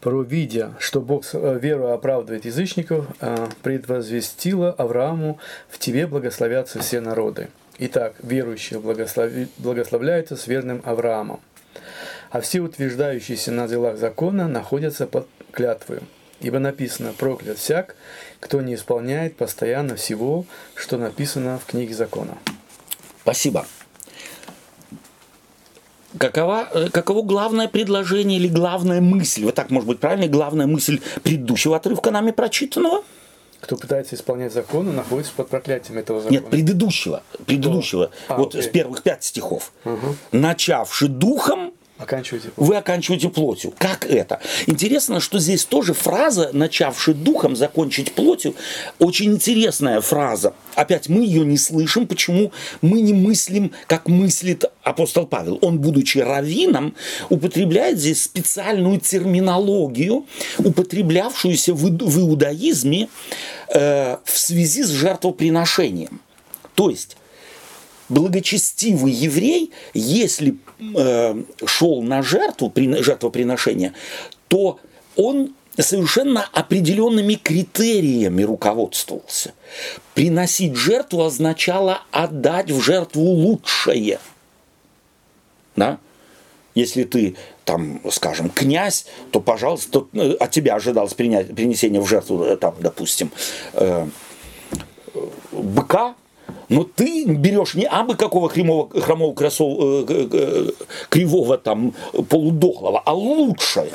[0.01, 7.51] провидя, что Бог э, веру оправдывает язычников, э, предвозвестило Аврааму, в тебе благословятся все народы.
[7.79, 11.41] Итак, верующие благослови, благословляются с верным Авраамом.
[12.33, 16.03] А все утверждающиеся на делах закона находятся под клятвою.
[16.41, 17.95] Ибо написано «проклят всяк,
[18.41, 22.39] кто не исполняет постоянно всего, что написано в книге закона».
[23.21, 23.67] Спасибо.
[26.19, 31.01] какова, э, каково главное предложение или главная мысль, вот так может быть правильно, главная мысль
[31.23, 33.05] предыдущего отрывка нами прочитанного?
[33.61, 36.39] Кто пытается исполнять законы, находится под проклятием этого закона.
[36.39, 38.63] Нет, предыдущего, предыдущего, А, вот окей.
[38.63, 39.73] с первых пять стихов.
[39.85, 40.17] Мгм.
[40.33, 42.51] Начавши духом, Оканчивайте.
[42.57, 43.73] вы оканчиваете плотью.
[43.79, 44.41] Как это?
[44.67, 48.55] Интересно, что здесь тоже фраза, начавши духом, закончить плотью,
[48.99, 50.55] очень интересная фраза.
[50.75, 52.07] Опять мы ее не слышим.
[52.07, 52.53] Почему?
[52.81, 55.59] Мы не мыслим, как мыслит апостол Павел.
[55.63, 56.95] Он, будучи раввином,
[57.31, 60.27] употребляет здесь специальную терминологию,
[60.59, 63.09] употреблявшуюся в иудаизме
[63.75, 66.21] э, в связи с жертвоприношением.
[66.75, 67.17] То есть
[68.09, 73.95] благочестивый еврей, если э, шел на жертву, при- жертвоприношение,
[74.49, 74.79] то
[75.17, 79.53] он совершенно определенными критериями руководствовался.
[80.15, 84.19] Приносить жертву означало отдать в жертву лучшее.
[85.77, 85.99] Да?
[86.75, 90.07] Если ты, там, скажем, князь, то, пожалуйста,
[90.41, 93.31] от тебя ожидалось принять, принесение в жертву, э, там, допустим,
[93.75, 94.07] э,
[95.53, 96.15] быка,
[96.73, 100.71] но ты берешь не абы какого хромого, хромого красов, э, э,
[101.11, 101.95] кривого там
[102.31, 103.93] полудохлого, а лучшее.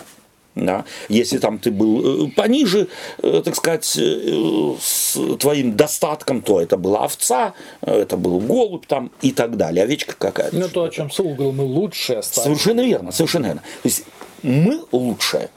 [0.54, 0.86] Да?
[1.10, 2.88] Если там ты был э, пониже,
[3.22, 9.58] так сказать, с твоим достатком, то это была овца, это был голубь там и так
[9.58, 10.56] далее, овечка какая-то.
[10.56, 12.46] Ну, то, о чем говорил, мы лучшие оставим.
[12.46, 13.62] Совершенно верно, совершенно верно.
[13.82, 14.04] То есть
[14.44, 15.50] мы лучшее.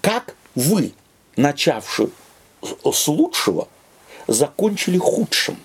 [0.00, 0.92] Как вы,
[1.36, 2.10] начавши
[2.62, 3.68] с лучшего,
[4.28, 5.56] закончили худшим.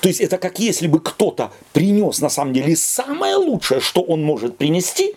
[0.00, 4.22] То есть это как если бы кто-то принес на самом деле самое лучшее, что он
[4.22, 5.14] может принести,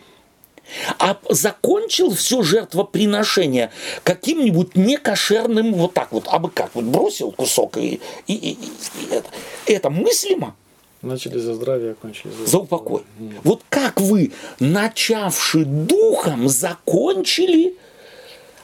[1.00, 3.72] а закончил все жертвоприношение
[4.04, 9.30] каким-нибудь некошерным вот так вот, абы как, вот бросил кусок и, и, и- и это.
[9.66, 10.56] Это мыслимо?
[11.02, 12.48] Начали за здравие, окончили за...
[12.48, 13.04] за упокой.
[13.44, 17.76] Вот как вы, начавши духом, закончили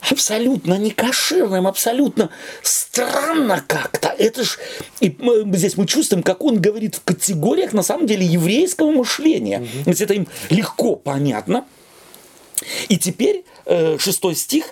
[0.10, 2.30] абсолютно некошерным, абсолютно
[2.62, 4.10] странно как-то.
[4.10, 4.58] Это ж
[5.00, 9.66] и мы- здесь мы чувствуем, как он говорит в категориях на самом деле еврейского мышления.
[9.86, 11.66] Ведь это им легко понятно.
[12.89, 14.66] И теперь э, шестой стих,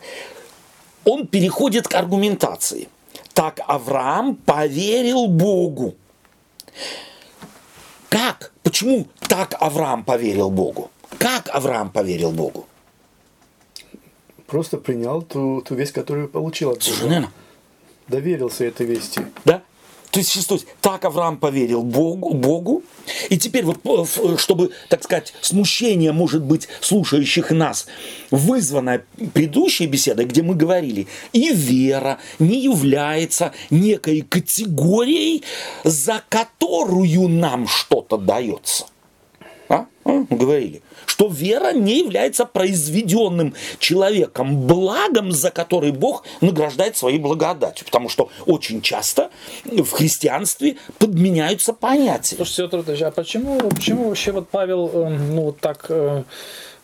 [1.06, 2.88] он переходит к аргументации.
[3.34, 5.96] Так Авраам поверил Богу.
[8.10, 8.52] Как?
[8.64, 10.92] Почему так Авраам поверил Богу?
[11.18, 12.68] Как Авраам поверил Богу?
[14.52, 17.10] Просто принял ту, ту весть, которую получил от Бога.
[17.10, 17.32] верно.
[18.10, 19.22] Доверился этой вести.
[19.46, 19.62] Да?
[20.10, 22.84] То есть, шестой, так Авраам поверил Богу, Богу.
[23.30, 27.88] И теперь, вот, э, ф- чтобы, так сказать, смущение, может быть, слушающих нас,
[28.30, 35.46] вызванное предыдущей беседой, где мы говорили, и вера не является некой категорией,
[35.86, 38.88] за которую нам что-то дается.
[39.70, 39.86] А?
[40.04, 40.10] А?
[40.30, 40.82] Мы говорили,
[41.12, 47.86] что вера не является произведенным человеком благом, за который Бог награждает своей благодатью.
[47.86, 49.30] Потому что очень часто
[49.66, 52.38] в христианстве подменяются понятия.
[52.38, 56.24] Слушайте, Петр Анатольевич, а почему, почему вообще вот Павел, э, ну, вот так, э,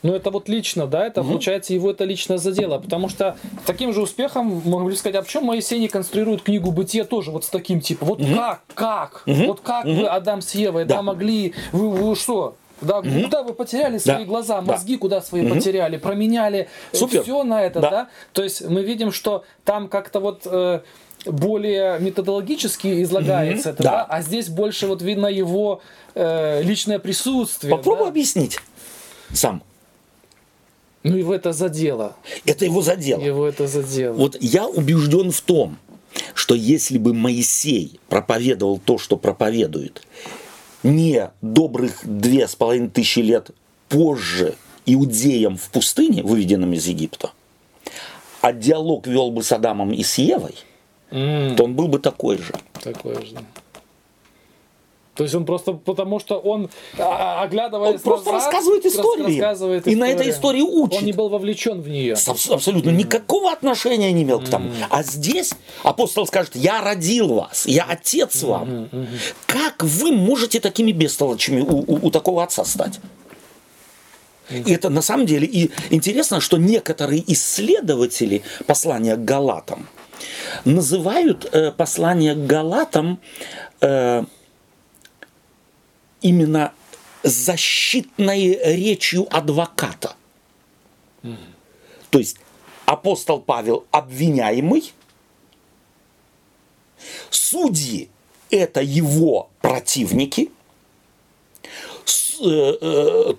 [0.04, 4.02] ну, это вот лично, да, это, получается, его это лично задело, потому что таким же
[4.02, 8.10] успехом, можно сказать, а почему Моисей не конструирует книгу Бытия тоже вот с таким типом,
[8.10, 11.02] вот как, как, вот как вы, Адам с Евой, да, Да.
[11.02, 14.26] могли, вы, вы что, да, куда вы потеряли свои Да.
[14.26, 14.74] глаза, Да.
[14.74, 17.24] мозги куда свои потеряли, променяли Супер.
[17.24, 17.90] все на это, Да.
[17.90, 18.10] да.
[18.34, 20.82] То есть мы видим, что там как-то вот э,
[21.26, 23.92] более методологически излагается это, да.
[23.92, 24.06] да.
[24.06, 25.82] а здесь больше вот видно его
[26.16, 27.76] э, личное присутствие.
[27.76, 28.10] Попробуй да.
[28.10, 28.60] объяснить
[29.34, 29.64] сам.
[31.04, 33.22] Ну его это задело, Это его задело.
[33.22, 34.14] его это задело.
[34.14, 35.78] Вот я убежден в том,
[36.34, 40.02] что если бы Моисей проповедовал то, что проповедует,
[40.88, 43.52] не добрых две с половиной тысячи лет
[43.90, 47.32] позже иудеям в пустыне, выведенным из Египта,
[48.42, 50.56] а диалог вел бы с Адамом и с Евой,
[51.12, 52.54] М, то он был бы такой же.
[52.82, 53.36] такое же.
[55.18, 59.26] То есть он просто потому, что он, а, оглядываясь Он просто назад, рассказывает рас- историю.
[59.28, 61.00] рассказывает И на этой истории учит.
[61.00, 62.14] Он не был вовлечен в нее.
[62.14, 64.70] Абс- Абсолютно никакого отношения не имел к тому.
[64.92, 65.54] А здесь
[65.84, 68.90] апостол скажет, я родил вас, я отец вам.
[69.48, 73.00] Как вы можете такими бестолочами у, у- у такого отца стать?
[74.52, 79.88] И это на самом деле и интересно, что некоторые исследователи послания к Галатам
[80.64, 83.20] называют э, послание к Галатам
[83.82, 84.24] э,
[86.22, 86.72] именно
[87.24, 90.16] защитной речью адвоката.
[92.10, 92.38] То есть
[92.86, 94.94] апостол Павел обвиняемый,
[97.30, 98.10] судьи
[98.50, 100.50] это его противники,
[102.06, 103.34] с- э, э,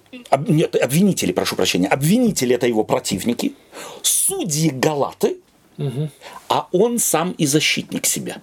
[0.48, 3.54] нет, обвинители, прошу прощения, обвинители это его противники,
[4.02, 5.38] судьи Галаты,
[6.48, 8.42] а он сам и защитник себя.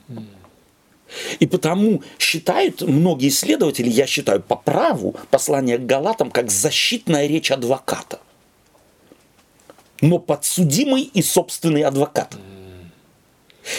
[1.39, 7.51] И потому считают многие исследователи, я считаю по праву, послание к Галатам как защитная речь
[7.51, 8.19] адвоката.
[10.01, 12.35] Но подсудимый и собственный адвокат.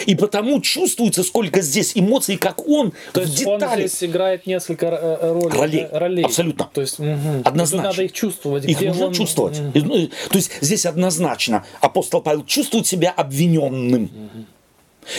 [0.05, 4.87] И потому чувствуется, сколько здесь эмоций, как он То в есть он здесь играет несколько
[4.87, 5.49] э, ролей.
[5.57, 5.87] Ролей.
[5.89, 6.25] э, ролей.
[6.25, 6.69] Абсолютно.
[6.73, 7.41] То есть, мгм.
[7.45, 7.77] Однозначно.
[7.77, 8.65] Тут надо их чувствовать.
[8.65, 9.61] Их нужно он- чувствовать.
[9.73, 14.09] Ну, То есть здесь однозначно апостол Павел чувствует себя обвиненным.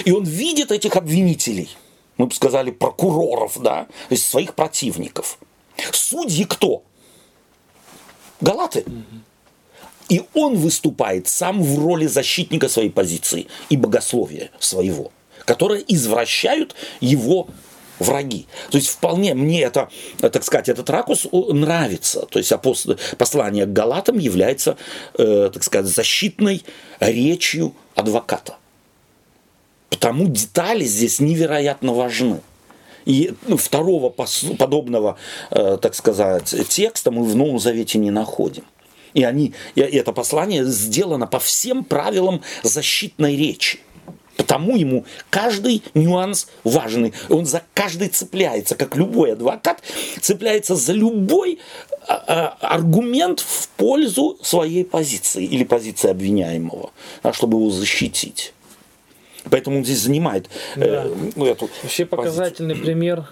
[0.05, 1.71] И он видит этих обвинителей,
[2.19, 5.39] мы бы сказали, прокуроров, да, то есть своих противников.
[5.93, 6.83] Судьи кто?
[8.41, 8.85] Галаты.
[10.09, 15.13] И он выступает сам в роли защитника своей позиции и богословия своего,
[15.45, 17.49] которые извращают его
[17.99, 18.47] враги.
[18.71, 22.27] То есть вполне мне это, э, так сказать, этот ракурс нравится.
[22.27, 24.77] То есть апостол, послание к Галатам является,
[25.19, 26.65] э, так сказать, защитной
[27.01, 28.57] речью адвоката.
[29.90, 32.40] Потому детали здесь невероятно важны.
[33.05, 35.16] И ну, второго подобного,
[35.51, 38.64] э, так сказать, текста мы в Новом Завете не находим.
[39.14, 43.81] И, они, и это послание сделано по всем правилам защитной речи.
[44.37, 47.12] Потому ему каждый нюанс важный.
[47.29, 49.83] Он за каждый цепляется, как любой адвокат,
[50.20, 51.59] цепляется за любой
[52.07, 58.53] а, а, аргумент в пользу своей позиции или позиции обвиняемого, а, чтобы его защитить.
[59.51, 63.25] Поэтому он здесь занимает э, ну, эту Вообще показательный пример,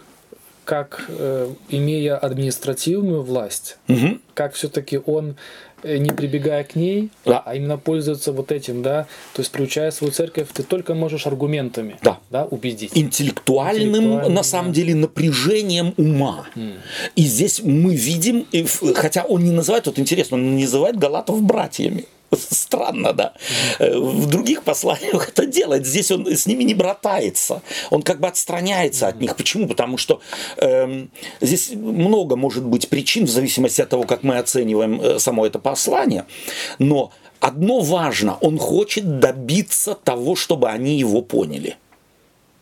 [0.64, 4.20] как, э, имея административную власть, Мгм.
[4.34, 5.36] как все-таки он,
[5.84, 7.40] э, не прибегая к ней, Да.
[7.46, 11.96] а именно пользуется вот этим, да, то есть приучая свою церковь, ты только можешь аргументами
[12.02, 12.18] Да.
[12.50, 12.90] убедить.
[12.96, 14.74] интеллектуальным, Интеллектуальным, на самом да.
[14.74, 16.46] деле, напряжением ума.
[17.14, 18.44] И здесь мы видим,
[18.96, 22.06] хотя он не называет, вот интересно, он не называет галатов братьями.
[22.50, 23.32] Странно, да.
[23.78, 25.86] Э, В других посланиях это делает.
[25.86, 27.62] Здесь он с ними не братается.
[27.90, 29.36] Он как бы отстраняется от них.
[29.36, 29.66] Почему?
[29.68, 30.20] Потому что
[30.58, 35.46] эм, здесь много может быть причин в зависимости от того, как мы оцениваем э, само
[35.46, 36.26] это послание.
[36.78, 41.76] Но одно важно, он хочет добиться того, чтобы они его поняли.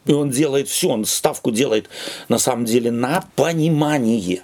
[0.07, 1.89] И он делает все, он ставку делает
[2.29, 4.43] на самом деле на понимание.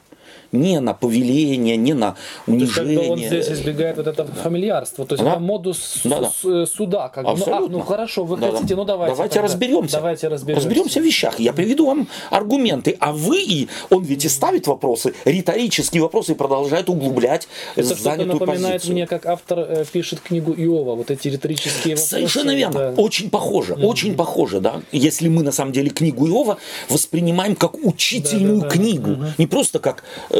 [0.52, 3.42] Не на повеление, не на То есть как бы он унижение.
[3.42, 5.32] здесь избегает вот этого фамильярства, то есть Да.
[5.32, 6.30] это модус Да, да.
[6.44, 7.08] э, суда.
[7.08, 7.30] Как бы.
[7.30, 7.78] Ну, а, Абсолютно.
[7.78, 8.56] ну хорошо, вы Да, да.
[8.56, 9.14] хотите, ну давайте.
[9.14, 9.48] Давайте тогда.
[9.48, 9.96] разберемся.
[9.96, 10.66] Давайте разберемся.
[10.66, 11.38] Разберемся в вещах.
[11.40, 12.96] Я приведу вам аргументы.
[13.00, 18.02] А вы, и он ведь и ставит вопросы, риторические вопросы, и продолжает углублять Это что-то
[18.02, 18.92] занятую напоминает позицию.
[18.92, 22.08] мне, как автор э, пишет книгу Иова, вот эти риторические вопросы.
[22.10, 22.92] Совершенно верно.
[22.92, 22.94] да.
[23.02, 23.74] Очень похоже.
[23.74, 24.80] Очень похоже, да.
[24.92, 26.58] Если мы на самом деле книгу Иова
[26.88, 28.74] воспринимаем как учительную Да-да-да.
[28.74, 30.39] книгу, не просто как э,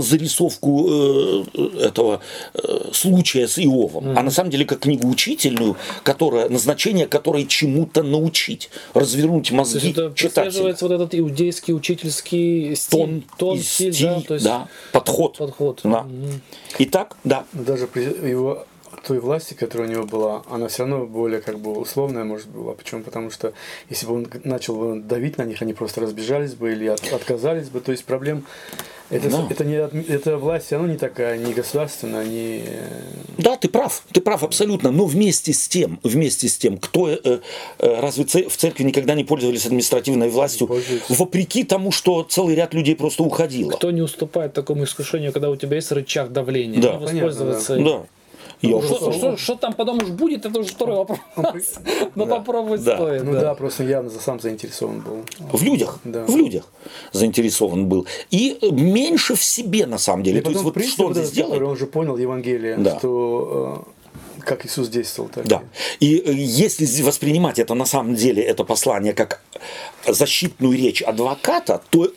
[0.00, 1.44] зарисовку э,
[1.80, 2.20] этого
[2.54, 8.02] э, случая с Иовом, а на самом деле как книгу учительную, которая, назначение которой чему-то
[8.02, 10.44] научить, развернуть То есть мозги это читателя.
[10.44, 15.38] прослеживается вот этот иудейский учительский стиль, Тон, и стиль, стиль, да, то есть да, подход.
[15.38, 15.80] подход.
[15.84, 16.02] Да.
[16.02, 16.40] Мгм.
[16.78, 17.44] Итак, да.
[17.52, 18.66] Даже при его
[19.06, 22.72] той власти, которая у него была, она все равно более как бы условная, может, была.
[22.72, 23.02] Почему?
[23.02, 23.52] Потому что
[23.90, 27.68] если бы он начал бы давить на них, они просто разбежались бы или от- отказались
[27.68, 27.80] бы.
[27.80, 28.44] То есть проблем
[29.10, 29.46] это, Да.
[29.50, 32.64] это не эта власть, она не такая, не государственная, не
[33.36, 34.90] Да, ты прав, ты прав абсолютно.
[34.90, 37.40] Но вместе с тем, вместе с тем, кто э, э,
[38.00, 40.70] разве в церкви никогда не пользовались административной властью,
[41.10, 43.70] вопреки тому, что целый ряд людей просто уходило.
[43.70, 46.98] Кто не уступает такому искушению, когда у тебя есть рычаг давления, Да.
[46.98, 47.76] воспользоваться.
[47.76, 47.84] им.
[47.84, 48.02] Да.
[48.62, 51.18] Я Что, уже- что- что там потом уж будет, это уже второй вопрос.
[52.14, 52.96] Но попробовать Да.
[52.96, 53.24] стоит.
[53.24, 53.40] ну да.
[53.40, 53.54] да.
[53.54, 55.24] просто явно за- сам заинтересован был.
[55.52, 56.24] в людях, Да.
[56.24, 56.64] в людях
[57.12, 58.06] заинтересован был.
[58.30, 60.38] И э, меньше в себе, на самом деле.
[60.38, 61.62] И То есть вот что он здесь делает?
[61.62, 62.98] он же понял Евангелие, Да.
[62.98, 65.62] что э, как Иисус действовал, так Да.
[66.00, 69.42] И э, если воспринимать это на самом деле, это послание как
[70.06, 72.08] защитную речь адвоката, то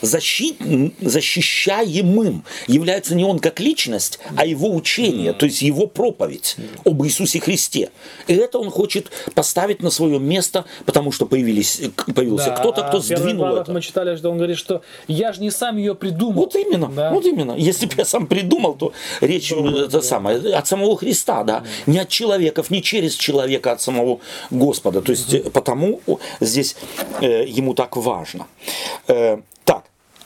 [0.00, 0.56] защит,
[1.00, 7.40] защищаемым является не он как личность, а его учение, то есть его проповедь об Иисусе
[7.40, 7.90] Христе.
[8.26, 11.80] И это он хочет поставить на свое место, потому что появились,
[12.14, 13.72] появился Да, кто-то, кто а сдвинул это.
[13.72, 16.34] мы читали, что он говорит, что я же не сам ее придумал.
[16.44, 17.10] Вот именно, Да.
[17.12, 17.52] вот именно.
[17.56, 19.56] Если бы я сам придумал, то речь э,
[19.86, 24.20] это самое, от самого Христа, да, не от человеков, не через человека, а от самого
[24.50, 25.00] Господа.
[25.02, 26.00] То есть э, потому
[26.40, 26.76] здесь
[27.20, 28.46] э, ему так важно.
[29.08, 29.38] Э,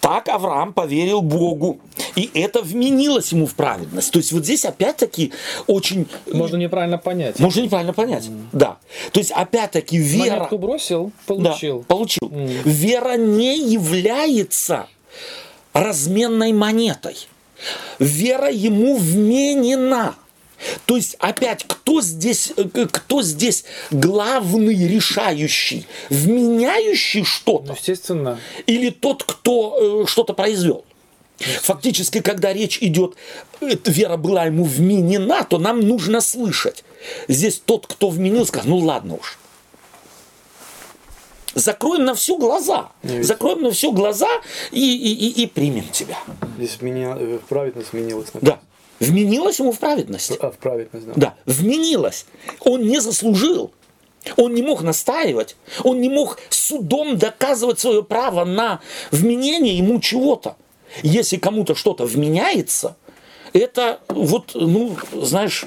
[0.03, 0.29] так.
[0.29, 1.81] Авраам поверил Богу,
[2.17, 4.13] и это вменилось ему в праведность.
[4.13, 5.33] То есть вот здесь опять-таки
[5.67, 6.07] очень...
[6.33, 7.39] Можно неправильно понять.
[7.39, 8.29] Можно неправильно понять.
[8.53, 8.79] Да.
[9.13, 10.35] То есть опять-таки вера...
[10.35, 11.85] Монетку бросил, Да, получил.
[11.85, 12.29] получил.
[12.31, 14.89] Вера не является
[15.73, 17.17] разменной монетой.
[17.99, 20.17] Вера ему вменена.
[20.87, 25.87] То есть, опять, кто здесь, э, кто здесь главный решающий?
[26.11, 27.69] Вменяющий что-то?
[27.69, 28.39] Ну, естественно.
[28.67, 30.85] Или тот, кто э, что-то произвел?
[31.39, 33.17] Фактически, когда речь идет,
[33.61, 36.85] эта вера была ему вменена, то нам нужно слышать.
[37.29, 39.39] Здесь тот, кто вменил, сказал, ну ладно уж.
[41.55, 42.93] Закроем на всю глаза.
[43.03, 43.25] Нет.
[43.25, 44.29] Закроем на всю глаза
[44.71, 46.17] и, и, и, и примем тебя.
[46.57, 48.29] Здесь меня, э, праведность сменилась.
[48.41, 48.61] Да.
[49.07, 50.33] Вменилась ему в праведность.
[50.41, 51.13] А, в праведность, да.
[51.17, 52.27] Да, вменилась.
[52.61, 53.73] Он не заслужил.
[54.37, 55.57] Он не мог настаивать.
[55.83, 58.81] Он не мог судом доказывать свое право на
[59.11, 60.57] вменение ему чего-то.
[61.03, 62.97] Если кому-то что-то вменяется,
[63.53, 65.67] это вот, ну, знаешь,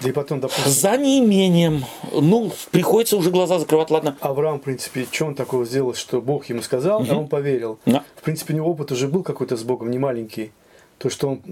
[0.00, 4.16] Да и потом, допустим, за неимением, ну, приходится уже глаза закрывать, ладно.
[4.20, 7.78] Авраам, в принципе, что он такого сделал, что Бог ему сказал, а он поверил.
[7.86, 8.04] Да.
[8.16, 10.52] В принципе, у него опыт уже был какой-то с Богом, не маленький.
[10.98, 11.42] То, что он,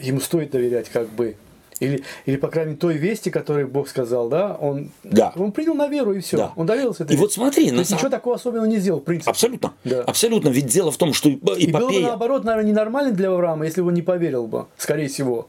[0.00, 1.36] ему стоит доверять, как бы.
[1.78, 5.34] Или, или, по крайней мере, той вести, которую Бог сказал, да, он, Да.
[5.36, 6.38] он принял на веру и все.
[6.38, 6.52] Да.
[6.56, 9.30] Он доверился этой И вот смотри, на ничего такого особенного не сделал, в принципе.
[9.30, 9.74] Абсолютно.
[9.84, 10.00] Да.
[10.02, 10.48] Абсолютно.
[10.48, 12.06] Ведь дело в том, что И было бы эпопея...
[12.06, 15.48] наоборот, наверное, ненормально для Авраама, если бы он не поверил бы, скорее всего.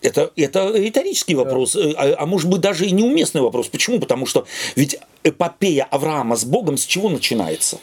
[0.00, 3.66] Это, это риторический вопрос, э, а, а может быть даже и неуместный вопрос.
[3.66, 3.98] Почему?
[3.98, 7.78] Потому что ведь эпопея Авраама с Богом с чего начинается?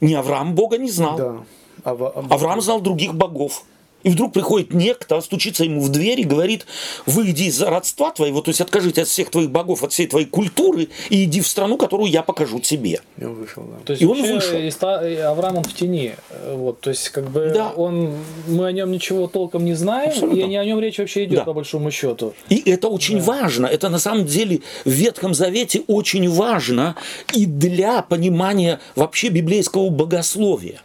[0.00, 1.16] Не Авраам Бога не знал.
[1.16, 1.36] Да.
[1.84, 3.62] Ава- Ав- Авраам знал других богов.
[4.02, 6.66] И вдруг приходит некто, стучится ему в дверь и говорит,
[7.06, 10.88] выйди из родства твоего, то есть откажите от всех твоих богов, от всей твоей культуры
[11.10, 13.00] и иди в страну, которую я покажу тебе.
[13.18, 13.76] И он вышел, да.
[13.84, 14.58] То есть И он вышел.
[14.58, 16.14] И Авраам он в тени.
[16.52, 17.72] Вот, то есть как бы Да.
[17.76, 18.14] он,
[18.48, 20.38] мы о нем ничего толком не знаем, Абсолютно.
[20.38, 21.44] и не о нем речь вообще идет Да.
[21.44, 22.34] по большому счету.
[22.48, 23.66] И это очень важно.
[23.66, 26.96] Это на самом деле в Ветхом Завете очень важно
[27.34, 30.80] и для понимания вообще библейского богословия.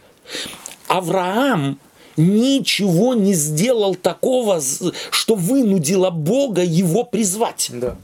[0.88, 1.78] Авраам
[2.16, 4.60] ничего не сделал такого,
[5.10, 7.70] что вынудило Бога его призвать.
[7.72, 7.96] Да.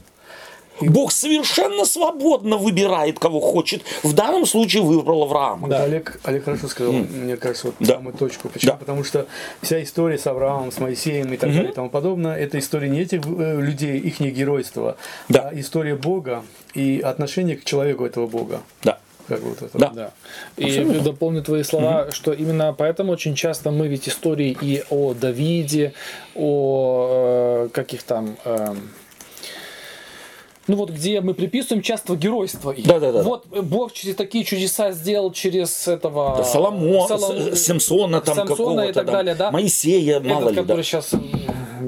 [0.81, 3.83] Бог совершенно свободно выбирает, кого хочет.
[4.01, 5.67] В данном случае выбрал Авраама.
[5.67, 7.95] Вот Олег, Олег хорошо сказал, мне кажется, вот Да.
[7.95, 8.49] самую точку.
[8.49, 8.71] Почему?
[8.71, 8.77] Да.
[8.77, 9.27] Потому что
[9.61, 13.01] вся история с Авраамом, с Моисеем и так далее и тому подобное, это история не
[13.01, 14.97] этих э, людей, их геройства,
[15.29, 15.49] Да.
[15.53, 16.43] а история Бога
[16.73, 18.61] и отношение к человеку этого Бога.
[18.83, 18.97] Да.
[19.35, 19.77] Как вот это.
[19.77, 19.91] Да.
[19.95, 20.11] Да.
[20.57, 25.93] И дополню твои слова, что именно поэтому очень часто мы ведь истории и о Давиде,
[26.35, 28.89] о э, каких там эм,
[30.67, 32.85] ну вот где мы приписываем часто геройство их.
[32.87, 33.23] Да-да-да.
[33.23, 38.55] Вот э, Бог через такие чудеса сделал через этого Да, Соломо, Солом- Самсона там Самсона
[38.55, 39.51] какого-то и так там, далее, да?
[39.51, 40.61] Моисея, Этот, мало ли, да.
[40.61, 41.11] который сейчас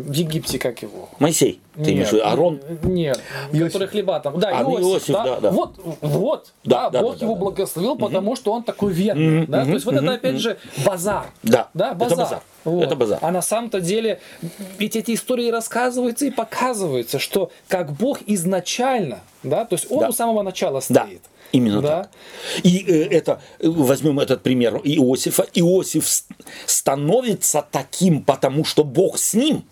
[0.01, 1.09] в Египте, как его?
[1.19, 2.59] Моисей, ты имеешь в виду, Аарон?
[2.83, 3.19] Нет,
[3.51, 3.73] Иосиф.
[3.73, 4.39] который хлеба там.
[4.39, 5.23] Да, А, ну, Иосиф, Иосиф, да.
[5.23, 5.51] да, да.
[5.51, 7.39] Вот, вот, Да, да, да, Бог да, его да.
[7.41, 9.47] благословил, потому что он такой верный.
[9.47, 9.65] да?
[9.65, 11.27] То есть вот это опять же базар.
[11.43, 12.17] Да, Да, это базар.
[12.17, 12.41] базар.
[12.63, 12.83] Вот.
[12.83, 13.19] Это базар.
[13.21, 14.19] А на самом-то деле,
[14.79, 20.09] ведь эти истории рассказываются и показываются, что как Бог изначально, да, то есть он Да.
[20.09, 21.21] у самого начала Да, стоит.
[21.51, 21.87] именно Да.
[22.03, 22.09] так.
[22.63, 25.45] И э, это, э, возьмем этот пример Иосифа.
[25.53, 26.07] Иосиф
[26.65, 29.63] становится таким, потому что Бог с ним.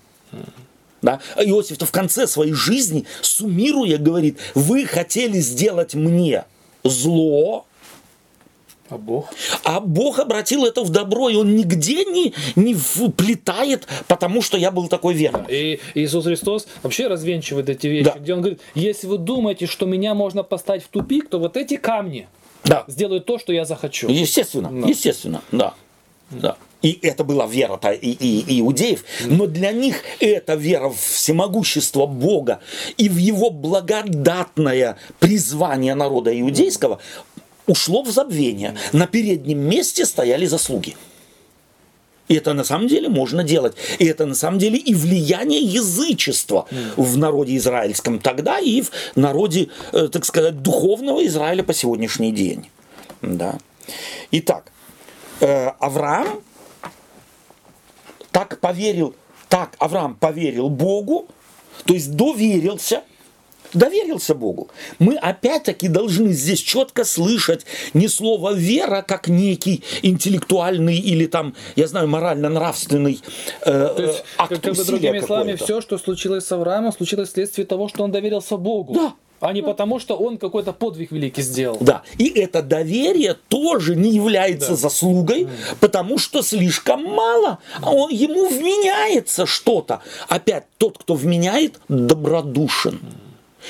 [1.01, 1.19] Да?
[1.35, 6.45] А Иосиф-то в конце своей жизни, суммируя, говорит, вы хотели сделать мне
[6.85, 7.65] зло,
[8.89, 9.29] А Бог?
[9.65, 14.71] а Бог обратил это в добро, и Он нигде не, не вплетает, потому что я
[14.71, 15.45] был такой верный.
[15.49, 18.19] И Иисус Христос вообще развенчивает эти вещи, Да.
[18.19, 21.75] где он говорит, если вы думаете, что меня можно поставить в тупик, то вот эти
[21.77, 22.27] камни
[22.63, 24.07] Да, сделают то, что я захочу.
[24.09, 24.87] естественно, Да.
[24.87, 25.73] естественно, да.
[26.31, 26.55] да.
[26.83, 32.59] И это была вера-то и, и иудеев, но для них эта вера в всемогущество Бога
[32.97, 36.99] и в его благодатное призвание народа иудейского
[37.67, 38.75] ушло в забвение.
[38.91, 40.97] На переднем месте стояли заслуги.
[42.27, 43.75] И это на самом деле можно делать.
[43.99, 46.67] И это на самом деле и влияние язычества
[46.97, 52.69] в народе израильском тогда и в народе, э, так сказать, духовного Израиля по сегодняшний день.
[53.21, 53.57] Да.
[54.31, 54.71] Итак,
[55.39, 56.41] э, Авраам
[58.33, 59.15] так поверил,
[59.47, 61.27] так Авраам поверил Богу,
[61.85, 63.03] то есть доверился,
[63.73, 64.69] доверился Богу.
[64.99, 71.87] Мы опять-таки должны здесь четко слышать не слово вера как некий интеллектуальный или там, я
[71.87, 73.21] знаю, морально-нравственный
[73.61, 76.91] э, То есть, э, акт как, как бы другими словами, все, что случилось с Авраамом,
[76.91, 78.93] случилось вследствие того, что он доверился Богу.
[78.93, 79.13] Да.
[79.43, 81.77] А не потому, что он какой-то подвиг великий сделал.
[81.81, 84.75] Да, и это доверие тоже не является Да.
[84.75, 85.47] заслугой,
[85.79, 87.59] потому что слишком мало.
[87.81, 90.01] А он, ему вменяется что-то.
[90.29, 92.99] Опять, тот, кто вменяет, добродушен.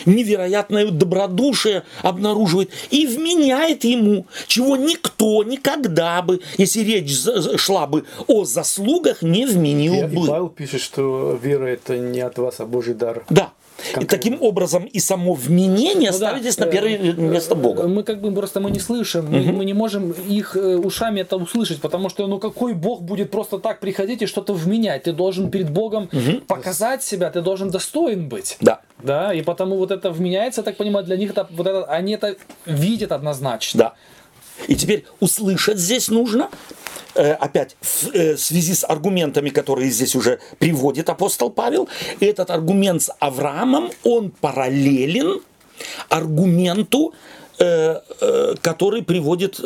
[0.08, 7.16] невероятное добродушие обнаруживает и вменяет ему, чего никто никогда бы, если речь
[7.60, 10.26] шла бы о заслугах, не вменил И, бы.
[10.26, 13.24] и Павел пишет, что вера это не от вас, а Божий дар.
[13.30, 13.52] Да.
[13.84, 14.18] И Конкретно.
[14.18, 17.88] таким образом и само вменение Ну да, ставит здесь на э, первое место Бога.
[17.88, 21.36] Мы как бы просто мы не слышим, мы, мы не можем их э, ушами это
[21.38, 25.04] услышать, потому что ну какой Бог будет просто так приходить и что-то вменять?
[25.04, 26.10] Ты должен перед Богом
[26.48, 28.58] показать себя, ты должен достоин быть.
[28.62, 28.80] Да.
[29.04, 32.14] Да, и потому вот это вменяется, я так понимаю, для них это, вот это, они
[32.14, 33.78] это видят однозначно.
[33.78, 33.94] Да.
[34.68, 36.50] И теперь услышать здесь нужно,
[37.16, 41.88] э, опять в э, связи с аргументами, которые здесь уже приводит апостол Павел,
[42.20, 45.42] этот аргумент с Авраамом, он параллелен
[46.10, 47.14] аргументу,
[47.60, 48.00] э,
[48.62, 49.60] который приводит,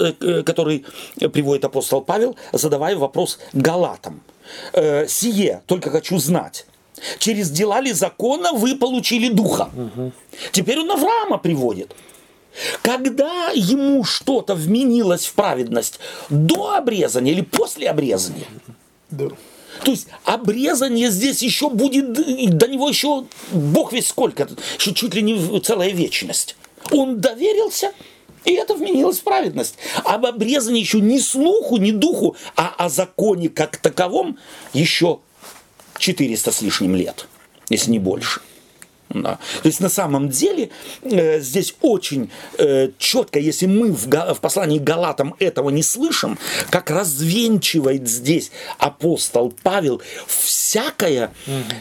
[0.46, 0.86] который
[1.34, 4.22] приводит апостол Павел, задавая вопрос Галатам.
[5.08, 6.66] «Сие, только хочу знать,
[7.20, 9.70] через дела ли закона вы получили духа?»
[10.52, 11.94] Теперь он Авраама приводит.
[12.82, 16.00] Когда ему что-то вменилось в праведность
[16.30, 18.48] до обрезания или после обрезания,
[19.10, 19.30] Да.
[19.84, 22.14] то есть обрезание здесь еще будет,
[22.58, 24.48] до него еще бог весь сколько,
[24.78, 26.56] еще чуть ли не целая вечность.
[26.92, 27.92] Он доверился,
[28.46, 29.76] и это вменилось в праведность.
[30.06, 34.38] Об обрезании еще ни слуху, ни духу, а о законе как таковом
[34.74, 35.20] еще
[36.00, 37.28] 400 с лишним лет,
[37.70, 38.42] если не больше.
[39.10, 39.40] Да.
[39.62, 40.70] То есть на самом деле
[41.02, 46.38] э, здесь очень э, четко, если мы в, в послании к Галатам этого не слышим,
[46.70, 51.32] как развенчивает здесь апостол Павел всякое,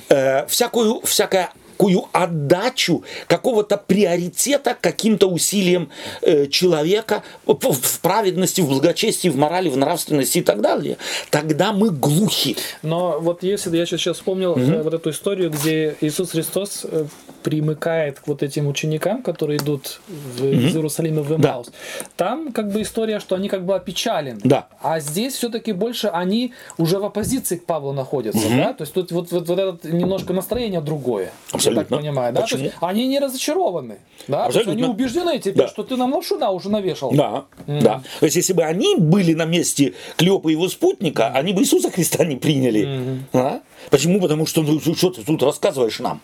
[0.09, 5.91] э, всякую, всякое такую отдачу какого-то приоритета каким-то усилиям
[6.23, 10.97] э, человека в, в праведности, в благочестии, в морали, в нравственности и так далее,
[11.31, 12.57] тогда мы глухи.
[12.83, 17.05] Но вот если я сейчас вспомнил э, вот эту историю, где Иисус Христос э,
[17.43, 21.51] примыкает к вот этим ученикам, которые идут в, из Иерусалима в Да.
[21.51, 21.71] Эмаус,
[22.17, 24.41] там как бы история, что они как бы опечалены.
[24.45, 24.67] Да.
[24.81, 28.73] А здесь все-таки больше они уже в оппозиции к Павлу находятся, да?
[28.73, 31.25] То есть тут вот, вот, вот это немножко настроение другое.
[31.25, 31.97] Я так Абсолютно.
[31.99, 32.41] понимаю, да?
[32.41, 32.63] То Почему?
[32.65, 34.39] есть они не разочарованы, да?
[34.43, 34.73] То есть Абсолютно.
[34.73, 35.69] они убеждены теперь, Да.
[35.69, 37.13] что ты нам лапшина уже навешал.
[37.13, 38.03] Да, да.
[38.21, 41.91] То есть, если бы они были на месте Клеопа и его спутника, они бы Иисуса
[41.91, 43.21] Христа не приняли.
[43.33, 43.61] А?
[43.91, 44.21] Почему?
[44.21, 46.21] Потому что ну, что ты тут рассказываешь нам?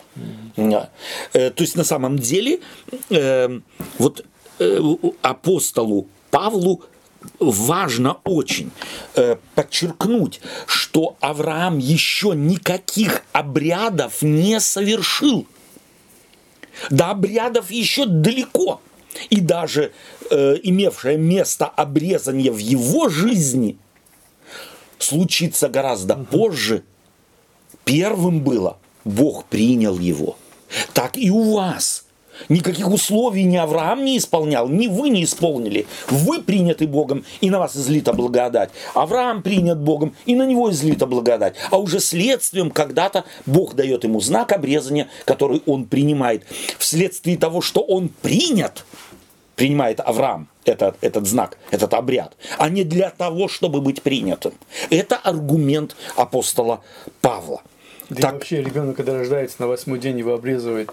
[1.33, 2.59] Э, То есть, на самом деле,
[3.09, 3.59] э,
[3.97, 4.25] вот
[4.59, 4.79] э,
[5.21, 6.83] апостолу Павлу
[7.39, 8.71] важно очень
[9.15, 15.47] э, подчеркнуть, что Авраам еще никаких обрядов не совершил.
[16.89, 18.81] До обрядов еще далеко.
[19.29, 19.91] И даже
[20.31, 23.77] э, имевшее место обрезание в его жизни
[24.97, 26.83] случится гораздо позже.
[27.85, 30.37] Первым было, Бог принял его.
[30.93, 32.05] Так и у вас.
[32.49, 35.85] Никаких условий ни Авраам не исполнял, ни вы не исполнили.
[36.09, 38.71] Вы приняты Богом, и на вас излита благодать.
[38.95, 41.55] Авраам принят Богом, и на него излита благодать.
[41.69, 46.43] А уже следствием когда-то Бог дает ему знак обрезания, который он принимает.
[46.79, 48.83] Вследствие того, что он принят,
[49.55, 54.53] принимает Авраам этот, этот знак, этот обряд, а не для того, чтобы быть принятым.
[54.89, 56.81] Это аргумент апостола
[57.21, 57.61] Павла.
[58.13, 60.89] Да и Так, вообще ребенок, когда рождается на восьмой день, его обрезывает.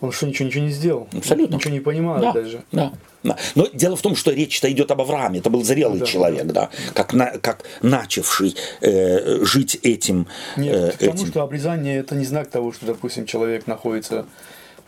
[0.00, 1.08] Он что, ничего, ничего не сделал?
[1.12, 1.56] Абсолютно.
[1.56, 2.62] Ничего не понимает да, даже.
[2.72, 2.92] да,
[3.22, 3.36] да.
[3.54, 5.40] Но дело в том, что речь-то идет об Аврааме.
[5.40, 6.06] Это был зрелый Да.
[6.06, 10.26] человек, да, как, на- как начавший э, жить этим.
[10.56, 11.26] Нет, э, потому этим.
[11.26, 14.24] что обрезание это не знак того, что, допустим, человек находится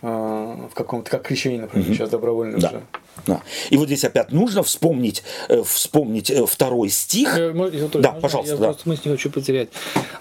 [0.03, 2.69] в каком-то, как крещение, например, сейчас добровольно Да.
[2.69, 2.83] уже.
[3.27, 3.41] Да.
[3.71, 7.39] И вот здесь опять нужно вспомнить, э, вспомнить э, второй стих.
[7.39, 8.21] Э, мо- Анатолий, Да, можно?
[8.21, 8.65] пожалуйста, Я да.
[8.67, 9.69] просто мысль не хочу потерять.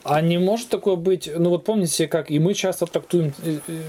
[0.04, 3.82] А не может такое быть, ну вот помните, как и мы часто трактуем э, э,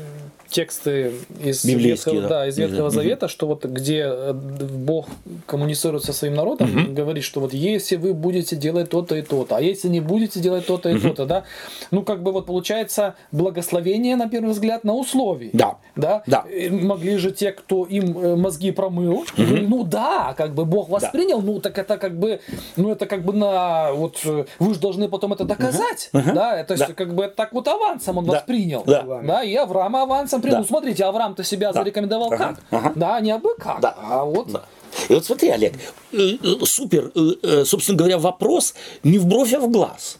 [0.52, 2.28] тексты из Библейские, Ветхого, да.
[2.40, 2.90] да, из Ветхого Мгм.
[2.90, 5.06] Завета, что вот где э, Бог
[5.46, 9.60] коммуницирует со своим народом, говорит, что вот если вы будете делать то-то и то-то, а
[9.60, 11.44] если не будете делать то-то и то-то, да,
[11.90, 15.50] ну как бы вот получается благословение, на первый взгляд, на условии.
[15.52, 15.76] Да.
[15.96, 16.22] Да?
[16.26, 16.44] Да.
[16.70, 21.40] Могли же те, кто им э, мозги промыл, говорили, ну да, как бы Бог воспринял,
[21.40, 22.40] ну так это как бы,
[22.76, 26.74] ну это как бы на, вот э, вы же должны потом это доказать, да, то
[26.74, 26.92] есть Да.
[26.94, 28.32] как бы так вот авансом он Да.
[28.32, 29.02] воспринял, Да.
[29.22, 30.56] да, и Авраама авансом принял.
[30.56, 30.60] Да.
[30.60, 31.80] Ну смотрите, Авраам-то себя Да.
[31.80, 32.36] зарекомендовал Ага.
[32.38, 32.92] как, Ага.
[32.96, 33.94] да, не абы как, Да.
[33.98, 34.64] а вот Да.
[35.08, 35.74] И вот смотри, Олег,
[36.12, 40.18] э, э, супер, э, собственно говоря, вопрос не в бровь, а в глаз.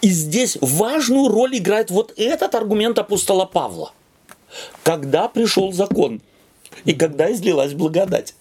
[0.00, 3.92] И здесь важную роль играет вот этот аргумент апостола Павла.
[4.82, 6.20] Когда пришел закон
[6.84, 8.34] и когда излилась благодать.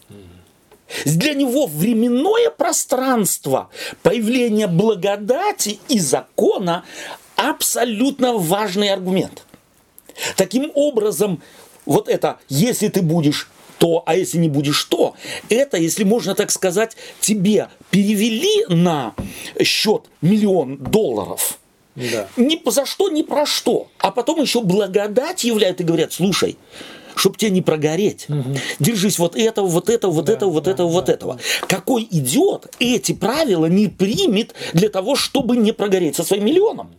[1.05, 3.69] Для него временное пространство
[4.03, 6.83] появления благодати и закона
[7.35, 9.43] абсолютно важный аргумент.
[10.35, 11.41] Таким образом,
[11.85, 15.15] вот это, если ты будешь то, а если не будешь то,
[15.49, 19.15] это, если можно так сказать, тебе перевели на
[19.63, 21.57] счет миллион долларов.
[21.95, 22.27] Да.
[22.37, 23.87] Ни за что, ни про что.
[23.97, 26.57] А потом еще благодать являют и говорят, слушай,
[27.15, 28.27] чтобы тебе не прогореть.
[28.79, 31.39] Держись вот этого, вот этого, вот этого, вот этого, вот этого.
[31.67, 36.91] Какой идиот эти правила не примет для того, чтобы не прогореть со своим миллионом?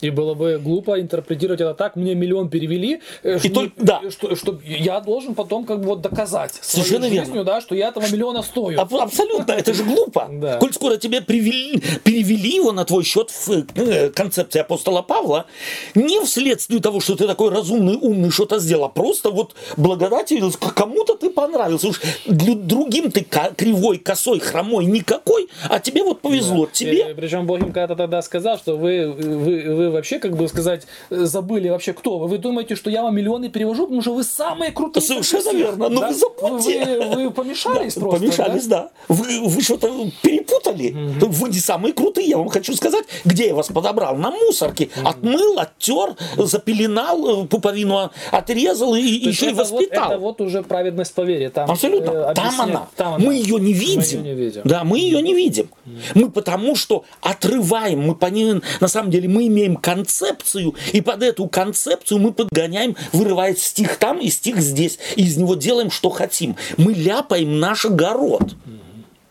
[0.00, 4.00] И было бы глупо интерпретировать это так, мне миллион перевели, э, что, только- да.
[4.10, 7.24] что, что я должен потом как бы вот доказать своей Совершенно верно.
[7.26, 8.80] жизнью, да, что я этого миллиона стою.
[8.80, 10.28] Аб- Абсолютно, это же глупо.
[10.40, 10.56] Да.
[10.58, 15.46] Коль скоро тебе привели- перевели его на твой счет в э, концепции апостола Павла,
[15.94, 20.56] не вследствие того, что ты такой разумный, умный, что-то сделал, а просто вот благодать явилась,
[20.56, 21.88] к- кому-то ты понравился.
[21.88, 23.26] Уж другим ты
[23.56, 26.66] кривой, косой, хромой никакой, а тебе вот повезло.
[26.72, 30.86] Тебе причем Бог им когда-то тогда сказал, что вы, вы, вы вообще, как бы сказать,
[31.10, 32.28] э, забыли вообще кто вы.
[32.28, 35.02] Вы думаете, что я вам миллионы перевожу, потому что вы самые крутые.
[35.02, 35.88] Совершенно верно.
[35.88, 36.08] Но да?
[36.08, 36.84] вы забудьте.
[36.84, 38.20] Вы, вы помешались Да, просто.
[38.20, 38.90] Помешались, да.
[39.08, 39.88] Вы, вы что-то
[40.22, 40.94] перепутали.
[41.20, 44.16] Вы не самые крутые, я вам хочу сказать, где я вас подобрал.
[44.16, 44.88] На мусорке.
[45.04, 50.10] Отмыл, оттер, запеленал, э, пуповину отрезал и То еще и это вот- воспитал.
[50.10, 51.50] это вот уже праведность по вере.
[51.50, 52.10] Там, Абсолютно.
[52.10, 52.88] э, там, она.
[52.96, 53.24] там она.
[53.24, 54.22] Мы ее не видим.
[54.22, 54.62] её не видим.
[54.64, 55.68] Да, мы ее не видим.
[56.14, 61.48] Мы потому что отрываем, мы понимаем, на самом деле мы имеем концепцию, и под эту
[61.48, 66.56] концепцию мы подгоняем, вырывая стих там и стих здесь, и из него делаем, что хотим.
[66.76, 68.54] Мы ляпаем наш огород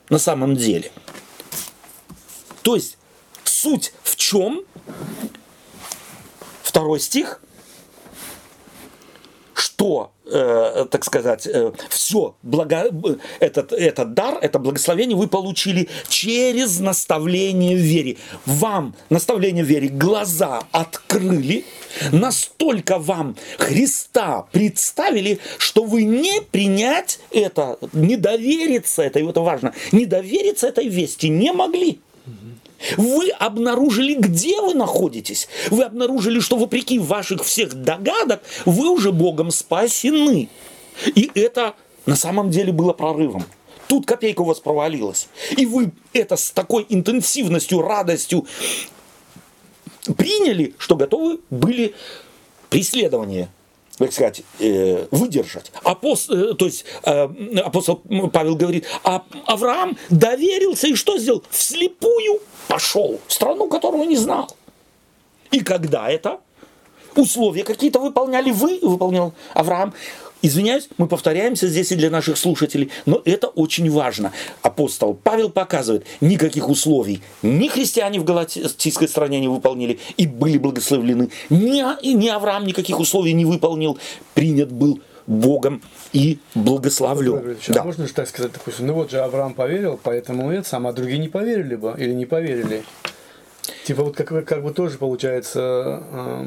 [0.10, 0.92] на самом деле.
[2.62, 2.98] То есть
[3.44, 4.64] суть в чем?
[6.64, 7.42] Второй стих
[9.80, 11.48] что, э, так сказать,
[11.90, 18.18] все, благо, э, этот, этот дар, это благословение вы получили через наставление в вере.
[18.46, 21.66] Вам наставление в вере глаза открыли,
[22.12, 30.06] настолько вам Христа представили, что вы не принять это, не довериться этой, это важно, не
[30.06, 32.00] довериться этой вести не могли.
[32.98, 35.48] Вы обнаружили, где вы находитесь.
[35.70, 40.50] Вы обнаружили, что вопреки ваших всех догадок, вы уже Богом спасены.
[41.06, 41.76] И это
[42.06, 43.44] на самом деле было прорывом.
[43.88, 45.28] Тут копейка у вас провалилась.
[45.58, 48.46] И вы это с такой интенсивностью, радостью
[50.18, 51.96] приняли, что готовы были
[52.70, 53.50] преследование
[54.00, 55.72] так сказать, э, выдержать.
[55.84, 57.28] Апост, э, то есть э,
[57.64, 61.44] апостол Павел говорит, а Авраам доверился и что сделал?
[61.50, 64.50] Вслепую пошел в страну, которую не знал.
[65.52, 66.40] И когда это?
[67.16, 69.94] Условия какие-то выполняли вы, выполнял Авраам.
[70.42, 74.32] Извиняюсь, мы повторяемся здесь и для наших слушателей, но это очень важно.
[74.62, 81.30] Апостол Павел показывает, никаких условий ни христиане в галатийской стране не выполнили и были благословлены,
[81.50, 84.00] ни, и ни Авраам никаких условий не выполнил,
[84.34, 85.82] принят был Богом
[86.14, 87.58] и благословлен.
[87.76, 90.94] А можно же так сказать, допустим, ну вот же Авраам поверил, поэтому это сам, а
[90.94, 92.84] другие не поверили бы или не поверили.
[93.86, 96.02] Типа вот как, как бы тоже получается...
[96.12, 96.46] э,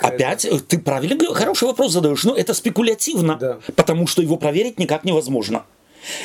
[0.00, 3.58] Опять, э, ты правильно хороший вопрос задаешь, но это спекулятивно, Да.
[3.76, 5.64] потому что его проверить никак невозможно.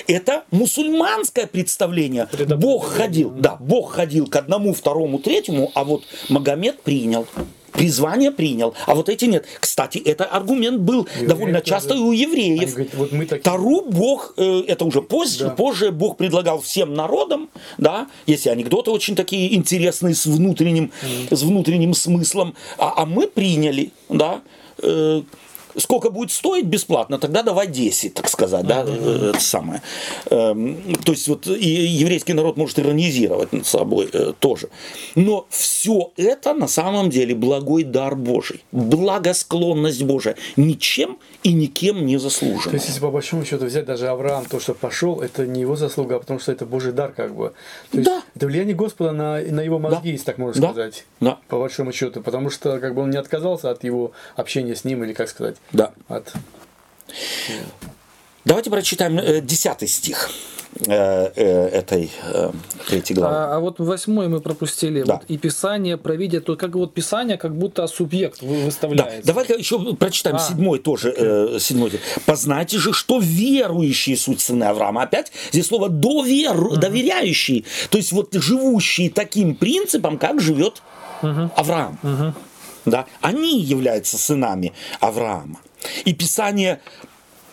[0.07, 2.27] Это мусульманское представление.
[2.57, 7.27] Бог ходил, да, Бог ходил к одному, второму, третьему, а вот Магомед принял.
[7.71, 9.45] Призвание принял, а вот эти нет.
[9.59, 11.69] Кстати, это аргумент был довольно тоже.
[11.69, 12.71] часто и у Они евреев.
[12.73, 13.43] говорят, вот мы такие...
[13.43, 15.49] Тару Бог, э, это уже позже, Да.
[15.51, 20.91] позже Бог предлагал всем народам, да, есть и анекдоты очень такие интересные с внутренним,
[21.29, 24.41] с внутренним смыслом, а, а мы приняли, да,
[24.81, 25.21] э,
[25.77, 29.81] сколько будет стоить бесплатно, тогда давай 10, так сказать, да, э, это самое.
[30.29, 34.69] Эм, то есть вот и еврейский народ может иронизировать над собой э, тоже.
[35.15, 42.15] Но все это на самом деле благой дар Божий, благосклонность Божия, ничем и никем не
[42.17, 42.73] То заслужена.
[42.73, 46.17] есть, если по большому счету взять даже Авраам, то, что пошел, это не его заслуга,
[46.17, 47.53] а потому что это Божий дар, как бы.
[47.91, 48.23] То есть, Да.
[48.35, 50.09] это влияние Господа на, на его мозги, Да.
[50.09, 50.67] если так можно Да.
[50.69, 51.05] сказать.
[51.21, 51.37] Да.
[51.47, 52.21] По большому счету.
[52.21, 55.55] Потому что как бы он не отказался от его общения с ним, или как сказать,
[55.71, 55.91] Да.
[56.07, 56.33] от
[58.45, 60.29] Давайте прочитаем э, 10 стих
[60.87, 60.91] э,
[61.35, 62.51] э, этой э,
[62.87, 63.35] третьей главы.
[63.35, 65.03] А, а вот восьмой мы пропустили.
[65.03, 65.15] Да.
[65.15, 69.27] Вот и Писание провидя, то как вот Писание как будто субъект вы- Да, выставляется.
[69.27, 70.39] давай-ка еще прочитаем А.
[70.39, 71.13] седьмой тоже.
[71.15, 71.91] э, седьмой.
[72.25, 75.03] Познайте же, что верующие суть сыны Авраама.
[75.03, 77.65] Опять здесь слово довер, доверяющие.
[77.89, 80.81] То есть вот живущие таким принципом, как живет
[81.21, 81.99] Авраам.
[82.89, 85.59] Да, они являются сынами Авраама.
[86.05, 86.81] И Писание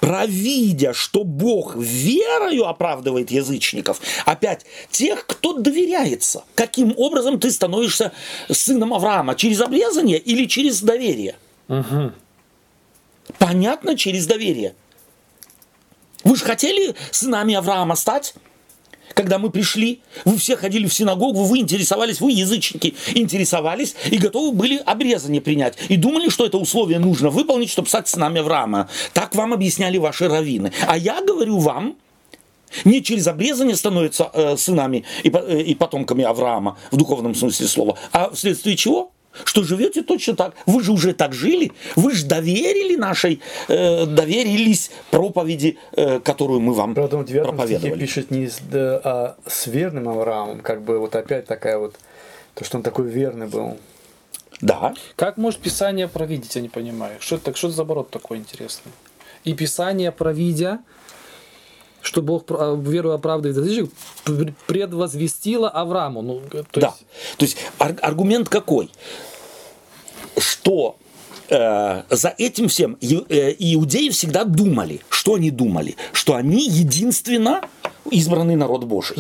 [0.01, 6.45] провидя, что Бог верою оправдывает язычников, опять тех, кто доверяется.
[6.55, 8.13] Каким образом ты становишься
[8.51, 9.35] сыном Авраама?
[9.35, 11.37] Через обрезание или через доверие?
[13.39, 14.75] Понятно, через доверие.
[16.25, 18.35] Вы же хотели сынами Авраама стать?
[19.17, 24.53] Когда мы пришли, вы все ходили в синагогу, вы интересовались, вы язычники интересовались и готовы
[24.53, 25.79] были обрезание принять.
[25.89, 28.91] И думали, что это условие нужно выполнить, чтобы стать сынами Авраама.
[29.15, 30.71] Так вам объясняли ваши раввины.
[30.87, 31.97] А я говорю вам,
[32.85, 37.99] не через обрезание становятся э, сынами и, э, и потомками Авраама в духовном смысле слова,
[38.13, 39.13] а вследствие чего?
[39.45, 40.55] Что живете точно так.
[40.67, 41.73] Вы же уже так жили.
[41.95, 47.79] Вы же доверили нашей, э, доверились проповеди, э, которую мы вам Правда, в 9 проповедовали.
[47.79, 51.97] стихе пишет не с, да, а с верным Авраамом, как бы вот опять такая вот,
[52.55, 53.77] то, что он такой верный был.
[54.61, 54.95] Да.
[55.17, 57.17] Как может Писание провидеть, я не понимаю.
[57.21, 58.93] Что это, что это за оборот такой интересный?
[59.45, 60.81] И Писание провидя,
[62.07, 63.91] что Бог а, веру оправдывает язычников,
[64.25, 66.23] пр- предвозвестило Аврааму.
[66.23, 66.41] Ну,
[66.71, 66.87] то да.
[66.89, 68.91] есть, То есть ар- аргумент какой?
[70.39, 70.97] Что
[71.49, 75.01] э, за этим всем э, иудеи всегда думали.
[75.09, 75.97] Что они думали?
[76.13, 77.63] Что они единственно
[78.11, 79.17] избранный народ Божий.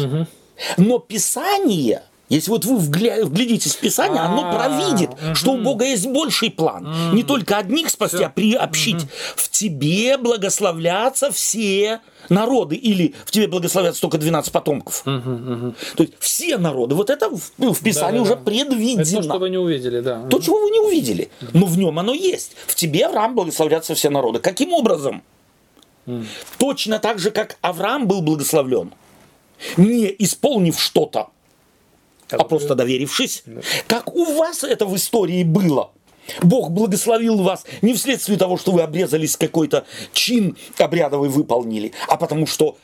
[0.76, 5.84] Но Писание, если вот вы вгля- вглядитесь в Писание, оно А, провидит, что у Бога
[5.84, 7.12] есть больший план.
[7.12, 9.06] Не только одних спасти, а приобщить.
[9.36, 12.74] В тебе благословлятся все народы.
[12.76, 15.02] Или в тебе благословятся только 12 потомков.
[15.04, 16.94] То есть все народы.
[16.96, 18.50] Вот это в, ну, Писании уже Да-да-да.
[18.52, 19.22] это то, предвидено.
[19.22, 20.22] что вы не увидели, да.
[20.28, 21.30] То, чего вы не увидели.
[21.52, 22.52] Но в нем оно есть.
[22.66, 24.40] В тебе, Авраам, благословлятся все народы.
[24.40, 25.22] Каким образом?
[26.58, 28.92] Точно так же, как Авраам был благословлен,
[29.76, 31.28] не исполнив что-то,
[32.30, 33.44] а просто доверившись.
[33.86, 35.90] Как у вас это в истории было?
[36.42, 42.46] Бог благословил вас не вследствие того, что вы обрезались, какой-то чин обрядовый выполнили, а потому
[42.46, 42.76] что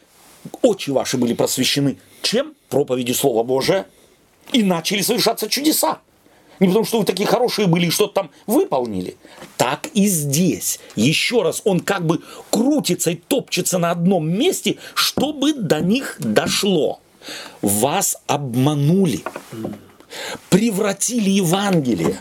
[0.62, 1.98] очи ваши были просвещены.
[2.22, 2.54] Чем?
[2.68, 3.86] Проповедью Слова Божия.
[4.52, 6.00] И начали совершаться чудеса.
[6.60, 9.16] Не потому, что вы такие хорошие были и что-то там выполнили.
[9.56, 10.78] Так и здесь.
[10.94, 12.20] Еще раз, он как бы
[12.50, 17.00] крутится и топчется на одном месте, чтобы до них дошло.
[17.60, 19.20] Вас обманули,
[20.50, 22.18] превратили Евангелие,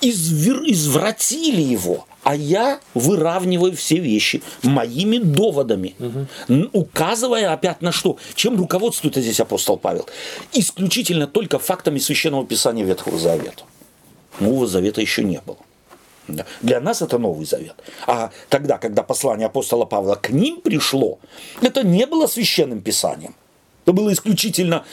[0.00, 5.94] извер- извратили его, а я выравниваю все вещи моими доводами,
[6.48, 8.16] Н- указывая опять на что?
[8.34, 10.06] Чем руководствуется здесь апостол Павел?
[10.52, 13.64] Исключительно только фактами Священного Писания Ветхого Завета.
[14.40, 15.58] Нового Завета еще не было.
[16.62, 17.74] Для нас это Новый Завет.
[18.06, 21.18] А тогда, когда послание апостола Павла к ним пришло,
[21.60, 23.34] это не было священным писанием.
[23.84, 24.84] Это было исключительно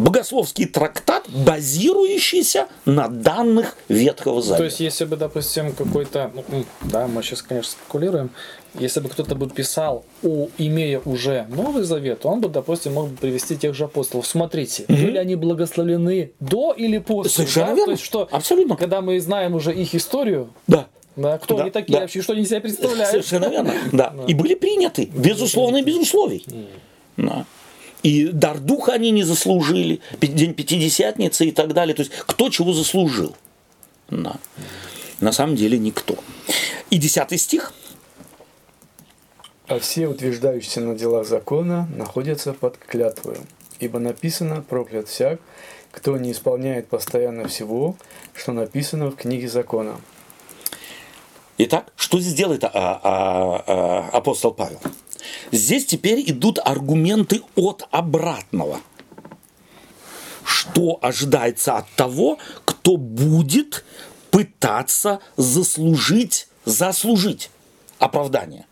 [0.00, 4.58] богословский трактат, базирующийся на данных Ветхого Завета.
[4.58, 8.30] То есть, если бы, допустим, какой-то, ну, да, мы сейчас, конечно, спекулируем,
[8.74, 13.16] если бы кто-то бы писал, у, имея уже Новый Завет, он бы, допустим, мог бы
[13.16, 14.26] привести тех же апостолов.
[14.26, 17.30] Смотрите, были они благословлены до или после?
[17.30, 17.72] Совершенно да?
[17.74, 17.84] верно.
[17.86, 18.76] То есть, что, Абсолютно.
[18.76, 20.86] когда мы знаем уже их историю, Да.
[21.16, 22.00] да, кто Да, они такие да.
[22.00, 23.10] вообще, что они себя представляют.
[23.10, 23.74] Совершенно верно.
[23.92, 24.14] Да.
[24.26, 26.44] И были приняты, безусловно, и без условий.
[27.16, 27.44] Да.
[28.02, 31.94] И дар духа они не заслужили, день пятидесятницы и так далее.
[31.94, 33.36] То есть кто чего заслужил.
[34.08, 34.36] Да.
[35.20, 36.16] На самом деле никто.
[36.88, 37.72] И десятый стих.
[39.66, 43.46] А все утверждающиеся на делах закона находятся под клятвою.
[43.78, 45.40] Ибо написано, проклят всяк,
[45.92, 47.96] кто не исполняет постоянно всего,
[48.34, 50.00] что написано в книге закона.
[51.58, 54.80] Итак, что здесь делает а, а, а, апостол Павел?
[55.52, 58.80] Здесь теперь идут аргументы от обратного.
[60.44, 63.84] Что ожидается от того, кто будет
[64.30, 67.50] пытаться заслужить, заслужить
[67.98, 68.66] оправдание?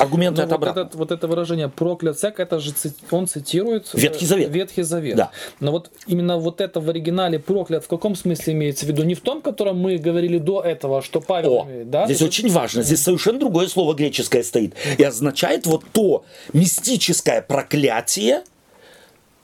[0.00, 2.72] Аргументы Но от вот, этот- вот это выражение проклят всяк, это же
[3.10, 4.50] он цитирует э, Ветхий Завет.
[4.50, 5.16] Ветхий Завет.
[5.16, 5.30] Да.
[5.60, 9.02] Но вот именно вот это в оригинале проклят в каком смысле имеется в виду?
[9.02, 12.06] Не в том, котором мы говорили до этого, что Павел О, имеет, да?
[12.06, 12.82] здесь очень важно.
[12.82, 14.74] Здесь совершенно другое слово греческое стоит.
[14.98, 18.42] И означает вот то мистическое проклятие,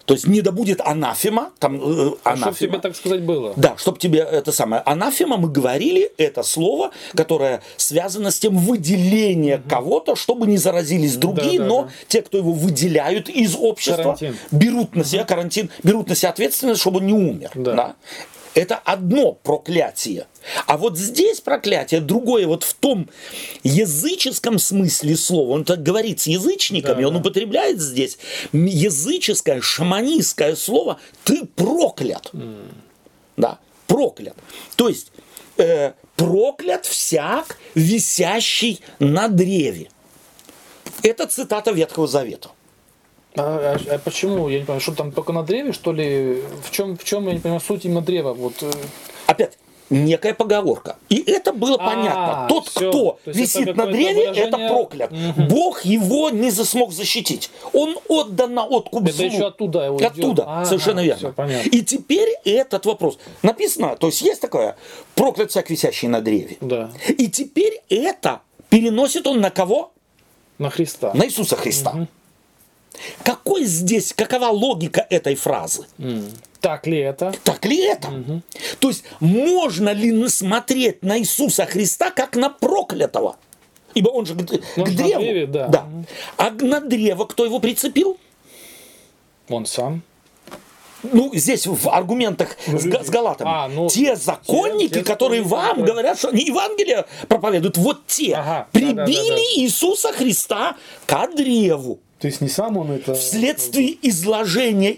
[0.07, 2.55] то есть не да будет анафема, там э, анафема.
[2.55, 3.53] тебе, так сказать, было.
[3.57, 4.81] Да, чтобы тебе это самое.
[4.87, 11.59] Анафема, мы говорили, это слово, которое связано с тем выделение кого-то, чтобы не заразились другие,
[11.59, 11.89] Да, да, но да.
[12.09, 14.37] те, кто его выделяют из общества, Карантин.
[14.53, 17.51] берут на себя карантин, берут на себя ответственность, чтобы он не умер.
[17.55, 17.75] Да.
[17.75, 17.95] Да.
[18.57, 20.27] Это одно проклятие.
[20.67, 23.11] А вот здесь проклятие другое, вот в том
[23.63, 27.21] языческом смысле слова, он так говорит с язычниками, Да, он да.
[27.21, 28.17] употребляет здесь
[28.55, 32.31] языческое, шаманистское слово «ты проклят».
[33.37, 34.37] Да, проклят.
[34.77, 35.13] То есть
[35.59, 39.91] э, проклят всяк, висящий на древе.
[41.03, 42.53] Это цитата Ветхого Завета.
[43.37, 44.49] А, а- а почему?
[44.49, 46.43] Я не понимаю, что там только на древе, что ли?
[46.65, 48.33] В чем, в чем я не понимаю, суть именно древа?
[48.33, 48.71] Вот, э,
[49.27, 49.59] Опять,
[49.91, 50.97] некая поговорка.
[51.09, 52.47] И это было А, понятно.
[52.49, 52.89] Тот, всё.
[52.91, 55.13] кто То висит это на древе, выражение- это проклят.
[55.49, 57.51] Бог его не смог защитить.
[57.73, 59.27] Он отдан на откуп Это злу.
[59.27, 59.97] еще оттуда его.
[59.99, 61.19] Оттуда, Ага, совершенно верно.
[61.19, 61.69] всё понятно.
[61.69, 63.19] И теперь этот вопрос.
[63.43, 64.77] Написано, то есть есть такое,
[65.15, 66.57] проклят всяк висящий на древе.
[66.61, 69.93] Да, И теперь это переносит он на кого?
[70.59, 71.13] на Христа.
[71.15, 72.07] На Иисуса Христа.
[73.25, 75.85] Какой здесь, какова логика этой фразы?
[75.99, 76.29] М.
[76.61, 77.33] Так ли это?
[77.45, 78.09] Так ли это?
[78.81, 83.37] То есть можно ли смотреть на Иисуса Христа как на проклятого?
[83.95, 84.39] Ибо он же к,
[84.77, 85.21] Он к древу.
[85.21, 85.87] древе, да.
[86.37, 88.19] А на древо кто его прицепил?
[89.49, 90.03] Он сам.
[91.13, 93.49] Ну, здесь в аргументах с, га- с Галатами.
[93.53, 98.07] А, ну, те законники, те- те которые вам которые- говорят, что они Евангелие проповедуют, вот
[98.09, 99.41] те Ага, прибили да-да-да-да.
[99.57, 100.77] Иисуса Христа
[101.07, 102.01] к древу.
[102.27, 103.15] То есть не сам он это...
[103.15, 104.97] вследствие изложения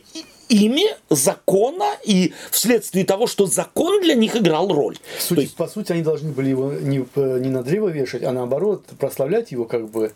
[0.48, 4.96] ими закона и вследствие того, что закон для них играл роль.
[4.96, 8.32] То сути, есть, по сути, они должны были его не, не на древо вешать, а
[8.32, 10.12] наоборот, прославлять его как бы.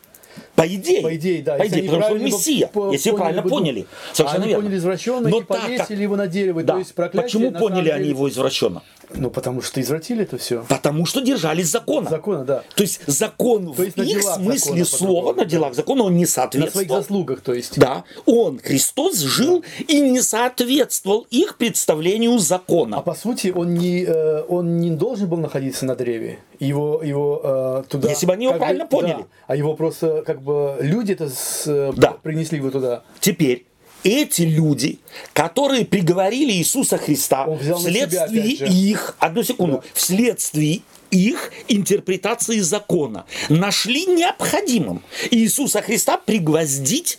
[0.55, 1.57] по идее, По идее, да.
[1.57, 3.87] по идее, потому что он Мессия, по- если вы правильно ну, поняли.
[4.11, 4.63] а Совершенно они верно.
[4.65, 6.63] поняли извращенно Но и повесили как- его на дерево.
[6.63, 6.73] Да.
[6.73, 8.83] То есть проклятие, Почему на поняли самом они деле- его извращенно?
[9.17, 10.65] Ну, потому что извратили это все.
[10.69, 12.09] Потому что держались закона.
[12.11, 12.63] Закона, да.
[12.75, 16.27] То есть закон То есть в их смысле слова, на делах закона он не На
[16.27, 17.01] своих соответствовал.
[17.01, 17.79] заслугах, то есть.
[17.79, 23.01] Да, он, Христос, жил и не соответствовал их представлению А закона.
[23.01, 26.39] по сути, он не, э, он не должен был находиться на древе.
[26.59, 28.09] Его, его э, туда...
[28.11, 29.13] Если бы они его правильно поняли.
[29.23, 29.27] да.
[29.49, 32.13] а его просто, как бы, люди это с- э, Да.
[32.23, 33.03] принесли его туда.
[33.21, 33.67] Теперь
[34.05, 34.99] эти люди,
[35.33, 39.83] которые приговорили Иисуса Христа себя, вследствие их, одну секунду, Да.
[39.95, 47.19] вследствие их интерпретации закона, нашли необходимым Иисуса Христа пригвоздить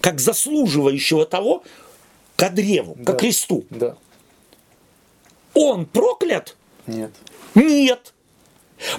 [0.00, 1.62] как заслуживающего того
[2.36, 3.12] к древу, к Да.
[3.14, 3.64] кресту.
[3.70, 3.96] Да.
[5.54, 6.56] Он проклят?
[6.86, 7.12] Нет.
[7.54, 8.12] Нет.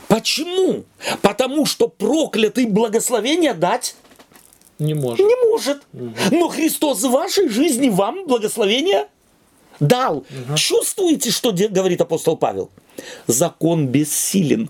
[0.08, 0.86] Почему?
[1.22, 3.96] Потому что проклятый благословение дать
[4.80, 5.26] Не может.
[5.26, 5.82] не может.
[6.32, 9.08] Но Христос в вашей жизни вам благословение
[9.80, 10.26] дал.
[10.56, 12.70] Чувствуете, что говорит апостол Павел?
[13.28, 14.70] Закон бессилен.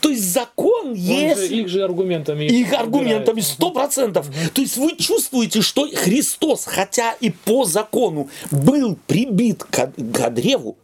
[0.00, 2.44] То есть закон есть их же аргументами.
[2.44, 4.28] их аргументами сто процентов.
[4.52, 10.76] То есть вы чувствуете, что Христос, хотя и по закону был прибит к, к древу,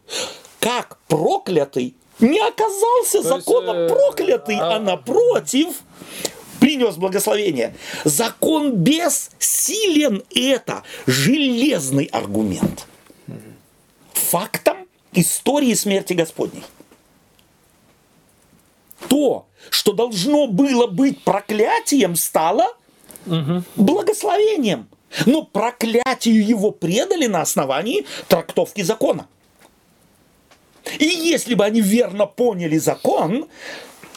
[0.61, 5.75] как проклятый, не оказался есть, законом э, проклятый, а- а напротив
[6.73, 7.75] принес благословение.
[8.05, 12.87] Закон бессилен– это железный аргумент.
[14.13, 16.63] Фактом истории смерти Господней
[19.09, 22.75] то, что должно было быть проклятием, стало
[23.77, 24.89] благословением.
[25.27, 29.27] Но проклятию его предали на основании трактовки закона.
[30.99, 33.49] И если бы они верно поняли закон,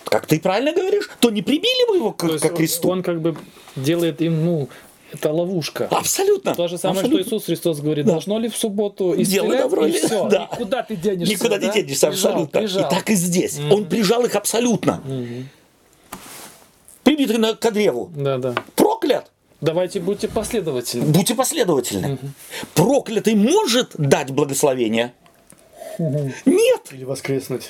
[0.05, 2.89] как ты правильно говоришь, то не прибили бы его к, к он- кресту.
[2.89, 3.35] Он как бы
[3.75, 4.69] делает им, ну,
[5.11, 5.87] это ловушка.
[5.91, 6.55] Абсолютно.
[6.55, 7.25] То же самое, абсолютно.
[7.25, 8.13] что Иисус Христос говорит, Да.
[8.13, 10.27] должно ли в субботу исцелять, добро и все.
[10.29, 10.49] да.
[10.51, 11.33] Никуда ты денешься.
[11.33, 11.67] Никуда да?
[11.67, 12.59] не денешься, Прижал, абсолютно.
[12.59, 12.87] прижал.
[12.91, 13.59] И так и здесь.
[13.71, 15.01] Он прижал их абсолютно.
[17.03, 18.11] Прибитый на, к древу.
[18.15, 18.55] Да, да.
[18.75, 19.31] Проклят.
[19.61, 21.05] Давайте будьте последовательны.
[21.05, 22.17] Будьте последовательны.
[22.73, 25.13] Проклятый может дать благословение?
[25.97, 26.81] Нет.
[26.91, 27.69] Или воскреснуть.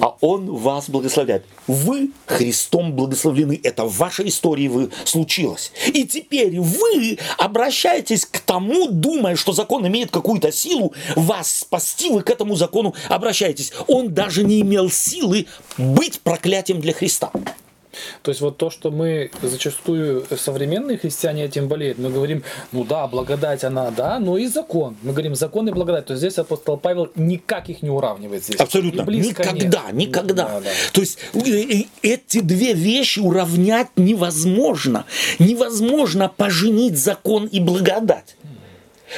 [0.00, 1.44] А Он вас благословляет.
[1.66, 3.60] Вы Христом благословлены.
[3.62, 5.72] Это в вашей истории вы случилось.
[5.86, 12.22] И теперь вы обращаетесь к тому, думая, что закон имеет какую-то силу, вас спасти, вы
[12.22, 13.72] к этому закону обращаетесь.
[13.86, 15.46] Он даже не имел силы
[15.78, 17.30] быть проклятием для Христа.
[18.22, 22.42] То есть вот то, что мы зачастую современные христиане этим болеют, мы говорим,
[22.72, 24.96] ну да, благодать она, да, но и закон.
[25.02, 26.06] Мы говорим закон и благодать.
[26.06, 28.60] То есть здесь апостол Павел никак их не уравнивает здесь.
[28.60, 29.02] Абсолютно.
[29.10, 29.94] Никогда, нет.
[29.94, 30.44] никогда.
[30.44, 30.70] Да, да.
[30.92, 35.04] То есть э, э, эти две вещи уравнять невозможно.
[35.38, 38.36] Невозможно поженить закон и благодать.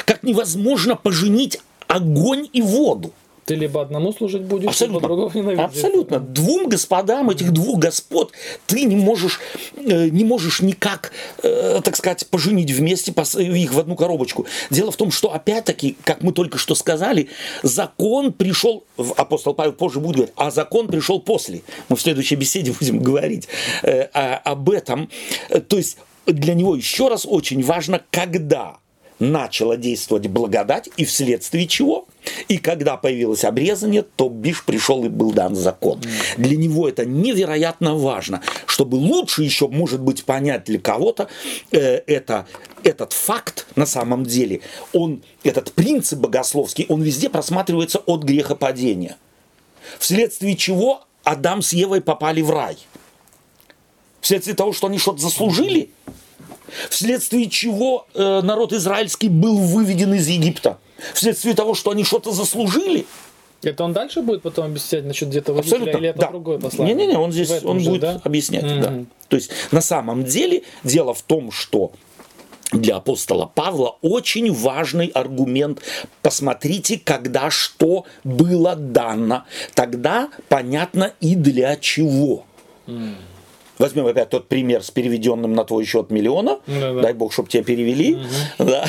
[0.04, 3.12] Как невозможно поженить огонь и воду.
[3.46, 4.96] Ты либо одному служить будешь, Абсолютно.
[4.96, 5.64] либо другого ненавидеть.
[5.64, 6.18] Абсолютно.
[6.18, 8.32] Двум господам этих двух господ
[8.66, 9.38] ты не можешь,
[9.76, 11.12] э, не можешь никак,
[11.44, 14.46] э, так сказать, поженить вместе пос- их в одну коробочку.
[14.70, 17.28] Дело в том, что опять-таки, как мы только что сказали,
[17.62, 18.82] закон пришел,
[19.16, 21.62] апостол Павел позже будет говорить, а закон пришел после.
[21.88, 23.46] Мы в следующей беседе будем говорить
[23.82, 25.08] э, об этом.
[25.50, 28.78] Э, То есть для него еще раз очень важно, когда
[29.18, 32.06] начала действовать благодать, и вследствие чего?
[32.48, 36.00] И когда появилось обрезание, то бишь пришел и был дан закон.
[36.36, 41.28] Для него это невероятно важно, чтобы лучше еще, может быть, понять для кого-то
[41.70, 42.46] э, это,
[42.82, 44.60] этот факт на самом деле,
[44.92, 49.16] он, этот принцип богословский, он везде просматривается от грехопадения.
[49.98, 52.76] Вследствие чего Адам с Евой попали в рай.
[54.20, 55.90] Вследствие того, что они что-то заслужили–
[56.90, 60.78] вследствие чего э, народ израильский был выведен из Египта,
[61.14, 63.06] вследствие того, что они что-то заслужили.
[63.62, 66.28] Это он дальше будет потом объяснять насчет где-то водителя Абсолютно, или это да.
[66.28, 66.94] другое послание?
[66.94, 68.20] Не-не-не, он здесь он же, будет да?
[68.22, 68.64] объяснять.
[68.64, 68.80] Мгм.
[68.80, 69.04] Да.
[69.28, 71.92] То есть на самом деле дело в том, что
[72.72, 75.80] для апостола Павла очень важный аргумент.
[76.22, 79.44] Посмотрите, когда что было дано.
[79.74, 82.44] Тогда понятно и для чего.
[83.78, 86.58] Возьмем опять тот пример с переведенным на твой счет миллиона.
[86.66, 87.02] Да-да.
[87.02, 88.18] Дай бог, чтобы тебя перевели.
[88.58, 88.88] Да.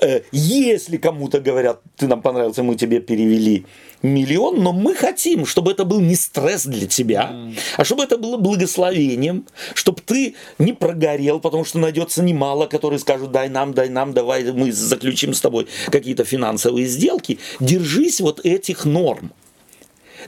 [0.00, 3.64] Э, Если кому-то говорят, ты нам понравился, мы тебе перевели
[4.02, 7.34] миллион, но мы хотим, чтобы это был не стресс для тебя,
[7.76, 13.32] а чтобы это было благословением, чтобы ты не прогорел, потому что найдется немало, которые скажут,
[13.32, 17.38] дай нам, дай нам, давай мы заключим с тобой какие-то финансовые сделки.
[17.60, 19.32] Держись вот этих норм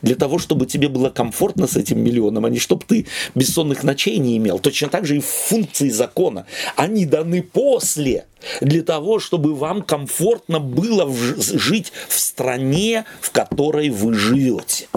[0.02, 4.18] для того, чтобы тебе было комфортно с этим миллионом, а не чтобы ты бессонных ночей
[4.18, 4.58] не имел.
[4.58, 6.46] Точно так же и функции закона.
[6.76, 8.26] Они даны после,
[8.60, 14.88] для того, чтобы вам комфортно было жить в стране, в которой вы живете.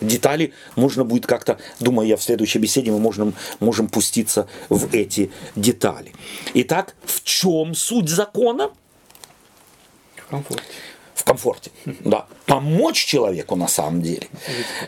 [0.00, 5.30] Детали можно будет как-то, думаю, я в следующей беседе мы можем, можем пуститься в эти
[5.56, 6.12] детали.
[6.54, 8.70] Итак, в чем суть закона?
[10.16, 10.64] В комфорте.
[11.14, 14.28] В комфорте, да, помочь человеку на самом деле,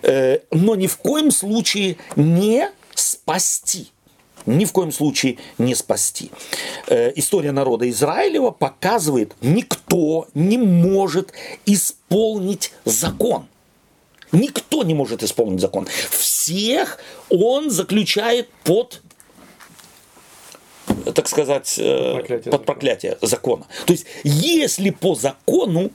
[0.02, 3.90] Э, но ни в коем случае не спасти.
[4.46, 6.30] Ни в коем случае не спасти.
[6.86, 11.32] Э, История народа Израилева показывает, никто не может
[11.66, 13.46] исполнить закон.
[14.32, 15.86] Никто не может исполнить закон.
[16.10, 16.98] Всех
[17.28, 19.02] он заключает под
[21.14, 22.64] так сказать, э, Проклятие под закона.
[22.64, 23.66] проклятие закона.
[23.86, 25.90] То есть, если по закону,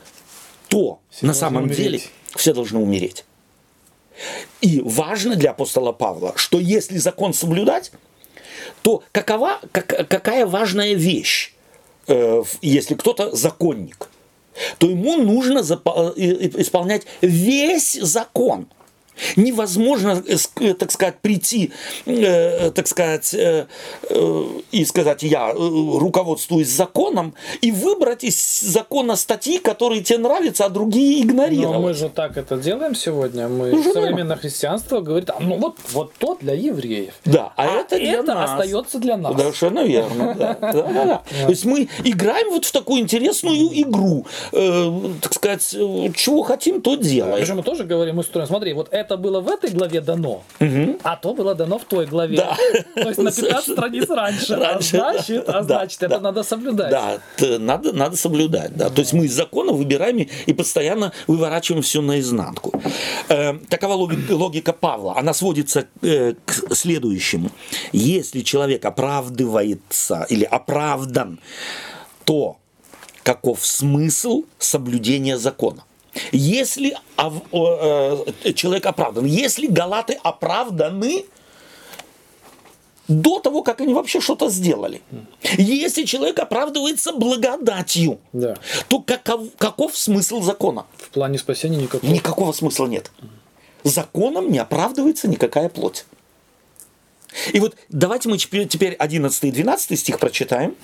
[0.72, 1.78] то Все на самом умереть.
[1.78, 2.02] деле
[2.36, 3.26] все должны умереть.
[4.62, 7.92] И важно для апостола Павла, что если закон соблюдать,
[8.82, 11.54] то какова, как- какая важная вещь,
[12.08, 14.08] э, если кто-то законник,
[14.78, 18.68] то ему нужно запа- и- и- исполнять весь закон.
[19.36, 21.72] Невозможно, э, э, так сказать, прийти,
[22.06, 23.36] э, так сказать,
[24.72, 31.22] и сказать, я руководствуюсь законом, и выбрать из закона статьи, которые тебе нравятся, а другие
[31.22, 31.78] игнорировать.
[31.78, 33.48] Но мы же так это делаем сегодня.
[33.48, 37.14] Мы современное христианство говорит, а, ну вот, вот то для евреев.
[37.26, 38.52] Да, а, это для это нас.
[38.52, 39.40] остается для нас.
[39.40, 40.36] Совершенно верно.
[40.42, 41.22] Да, да, да, да.
[41.44, 44.26] То есть мы играем вот в такую интересную игру.
[44.54, 44.92] Э,
[45.22, 45.70] так сказать,
[46.16, 47.36] чего хотим, то делаем.
[47.36, 50.44] Причем мы тоже говорим, мы строим, смотри, вот это было в этой главе дано,
[51.04, 52.38] а то было дано в той главе.
[52.38, 52.58] Да.
[52.96, 54.56] То есть на 15 страниц раньше.
[54.56, 56.06] Раньше, а значит, а да, значит да.
[56.08, 56.92] это надо соблюдать.
[56.92, 57.20] Да,
[57.60, 58.76] надо, надо соблюдать.
[58.76, 58.90] Да.
[58.90, 62.74] То есть мы из закона выбираем и- постоянно выворачиваем все наизнанку.
[63.30, 65.18] Э, такова логи- логика Павла.
[65.18, 67.50] Она сводится э, к следующему.
[67.92, 71.40] Если человек оправдывается или оправдан,
[72.26, 72.58] то
[73.24, 75.84] каков смысл соблюдения закона?
[76.32, 81.26] Если э, человек оправдан, если галаты оправданы,
[83.08, 85.02] до того, как они вообще что-то сделали.
[85.58, 88.56] Если человек оправдывается благодатью, Да.
[88.88, 90.86] то каков, каков смысл закона?
[90.98, 92.10] В плане спасения никакого.
[92.10, 93.12] Никакого смысла нет.
[93.84, 96.06] Законом не оправдывается никакая плоть.
[97.54, 100.76] И вот давайте мы теперь теперь 11 и 12 стих прочитаем.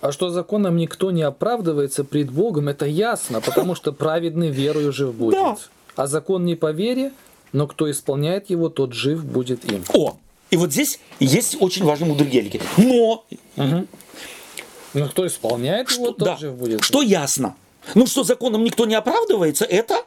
[0.00, 5.14] А что законом никто не оправдывается пред Богом, это ясно, потому что праведный верою жив
[5.14, 5.34] будет.
[5.34, 5.56] Да.
[5.96, 7.12] А закон не по вере,
[7.52, 9.82] но кто исполняет его, тот жив будет им.
[9.92, 10.16] О,
[10.50, 12.60] и вот здесь есть очень важный мудргелики.
[12.76, 13.24] Но,
[13.56, 16.84] Но кто исполняет его, что, тот да, жив будет.
[16.84, 17.56] что ясно?
[17.94, 20.04] Ну, что законом никто не оправдывается, это,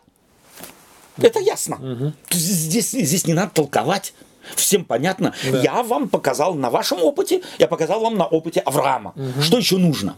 [1.17, 2.13] это ясно.
[2.29, 4.13] Здесь, здесь не надо толковать.
[4.55, 5.33] Всем понятно.
[5.51, 5.61] Да.
[5.61, 9.13] Я вам показал на вашем опыте, я показал вам на опыте Авраама.
[9.41, 10.15] Что еще нужно?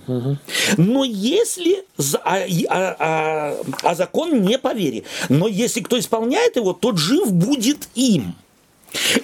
[0.77, 1.85] Но если
[2.23, 2.37] а,
[2.69, 7.87] а- а- а закон не по вере, но если кто исполняет его, тот жив будет
[7.95, 8.35] им.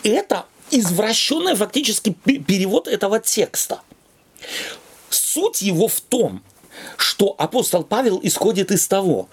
[0.04, 3.82] Это извращенный фактически пе- перевод этого текста.
[5.10, 6.42] Суть его в том,
[6.98, 9.28] что апостол Павел исходит из того,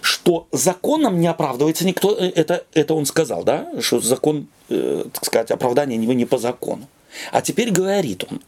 [0.00, 5.24] что законом не оправдывается никто, э, это, это он сказал, да, что закон, э, так
[5.24, 6.88] сказать, оправдание не, не по закону.
[7.32, 8.40] А теперь говорит он,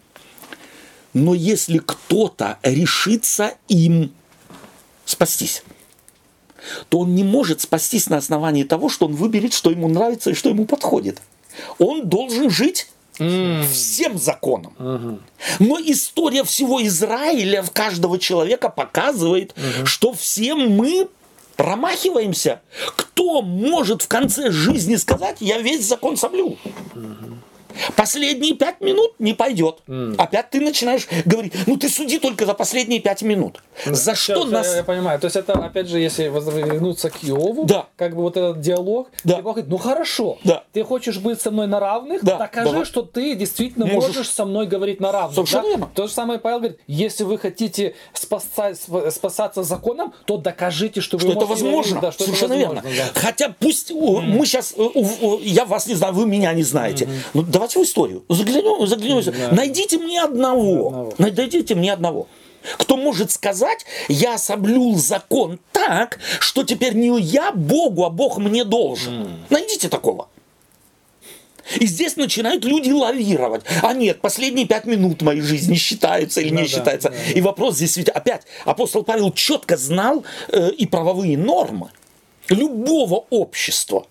[1.12, 4.12] Но если кто-то решится им
[5.04, 5.62] спастись,
[6.88, 10.34] то он не может спастись на основании того, что он выберет, что ему нравится и
[10.34, 11.20] что ему подходит.
[11.78, 12.88] Он должен жить
[13.70, 15.20] всем законом.
[15.58, 19.54] Но история всего Израиля, в каждого человека показывает,
[19.84, 21.08] что всем мы
[21.56, 22.62] промахиваемся.
[22.96, 26.58] Кто может в конце жизни сказать, я весь закон соблюл?
[27.96, 29.78] Последние пять минут не пойдет.
[29.86, 30.16] Mm.
[30.16, 33.62] Опять ты начинаешь говорить, ну ты суди только за последние пять минут.
[33.86, 34.74] За что Все, нас...
[34.74, 35.18] Я понимаю.
[35.20, 37.86] То есть это, опять же, если вернуться к Иову, да.
[37.96, 39.36] как бы вот этот диалог, да.
[39.36, 40.64] Бог говорит, ну хорошо, да.
[40.72, 42.36] ты хочешь быть со мной на равных, да.
[42.36, 42.84] докажи, Давай.
[42.84, 44.16] что ты действительно можешь.
[44.16, 45.34] можешь со мной говорить на равных.
[45.34, 45.68] Совершенно да?
[45.68, 45.90] верно.
[45.94, 48.78] То же самое Павел говорит, если вы хотите спасать,
[49.10, 52.00] спасаться законом, то докажите, что, что вы это возможно.
[52.00, 53.10] Да, что Совершенно это возможно, верно.
[53.14, 53.20] Да.
[53.20, 54.20] Хотя пусть mm.
[54.22, 54.74] мы сейчас,
[55.42, 57.42] я вас не знаю, вы меня не знаете, mm-hmm.
[57.60, 58.24] Давайте в историю.
[58.28, 59.22] Заглянем, заглянем.
[59.24, 59.54] Да.
[59.54, 60.86] Найдите мне одного.
[60.86, 61.14] одного.
[61.18, 62.26] Найдите мне одного.
[62.78, 68.64] Кто может сказать, я соблюл закон так, что теперь не я Богу, а Бог мне
[68.64, 69.22] должен.
[69.22, 69.30] Mm.
[69.50, 70.28] Найдите такого.
[71.78, 73.62] И здесь начинают люди лавировать.
[73.82, 77.10] А нет, последние пять минут моей жизни считаются или ну, не да, считаются.
[77.10, 77.32] Да, да.
[77.32, 81.90] И вопрос здесь ведь опять, апостол Павел четко знал э, и правовые нормы
[82.48, 84.06] любого общества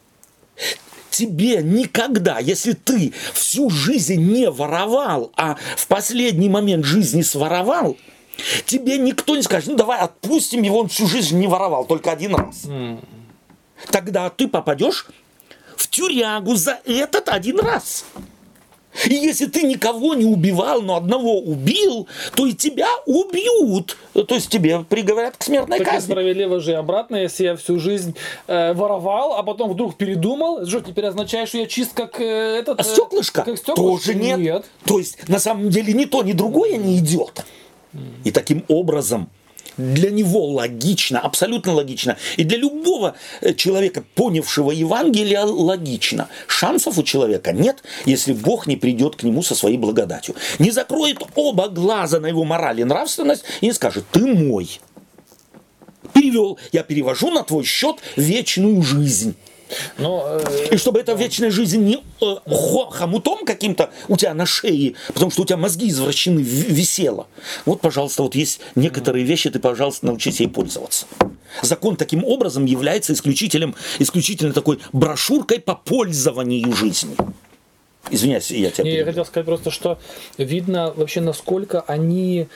[1.19, 7.97] тебе никогда, если ты всю жизнь не воровал, а в последний момент жизни своровал,
[8.65, 12.35] тебе никто не скажет, ну давай отпустим его, он всю жизнь не воровал, только один
[12.35, 12.63] раз.
[12.65, 12.99] Mm.
[13.91, 15.07] Тогда ты попадешь
[15.75, 18.05] в тюрягу за этот один раз.
[19.05, 23.97] И если ты никого не убивал, но одного убил, то и тебя убьют.
[24.13, 26.11] То есть тебе приговорят к смертной так казни.
[26.11, 28.15] справедливо же обратно, если я всю жизнь
[28.47, 32.79] э, воровал, а потом вдруг передумал, что теперь означает, что я чист как э, этот...
[32.79, 33.43] А стеклышко?
[33.43, 33.81] Как стеклышко?
[33.81, 34.39] Тоже нет.
[34.39, 34.65] нет.
[34.85, 37.45] То есть на самом деле ни то, ни другое не идет.
[38.23, 39.29] И таким образом
[39.79, 42.17] для него логично, абсолютно логично.
[42.37, 46.27] И для любого э, человека, понявшего Евангелие, логично.
[46.47, 50.35] Шансов у человека нет, если Бог не придет к нему со своей благодатью.
[50.59, 54.79] Не закроет оба глаза на его мораль и нравственность и не скажет, ты мой.
[56.13, 59.35] Перевел, я перевожу на твой счет вечную жизнь.
[59.97, 62.35] Но, э, и чтобы эта вечная жизнь не э,
[62.91, 67.27] хомутом каким-то у тебя на шее, потому что у тебя мозги извращены, висело.
[67.65, 71.05] Вот, пожалуйста, вот есть некоторые вещи, ты, пожалуйста, научись ей пользоваться.
[71.61, 77.15] Закон таким образом является исключительным, исключительно такой брошюркой по пользованию жизнью.
[78.11, 79.99] Извиняюсь, я тебя Не, я хотел сказать просто, что
[80.37, 82.47] видно вообще, насколько они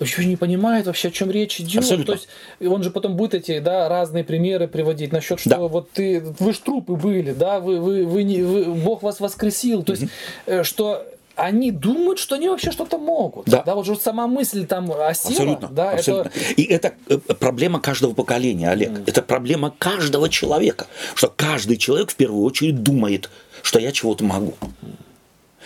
[0.00, 1.82] вообще не понимает вообще, о чем речь идет.
[1.82, 2.14] Абсолютно.
[2.16, 2.28] То есть
[2.66, 5.58] он же потом будет эти да, разные примеры приводить насчет, что да.
[5.58, 9.82] вот ты, вы ж трупы были, да, вы, вы, вы, не, вы Бог вас воскресил.
[9.82, 10.06] То есть,
[10.46, 10.64] mm-hmm.
[10.64, 13.46] что они думают, что они вообще что-то могут.
[13.46, 13.62] Да.
[13.62, 15.32] да, вот же сама мысль там осела.
[15.32, 15.68] Абсолютно.
[15.68, 16.28] Да, абсолютно.
[16.28, 16.52] Это...
[16.54, 18.90] И это э, проблема каждого поколения, Олег.
[18.90, 19.04] Mm.
[19.06, 20.86] Это проблема каждого человека.
[21.14, 23.30] Что каждый человек в первую очередь думает,
[23.62, 24.54] что я чего-то могу.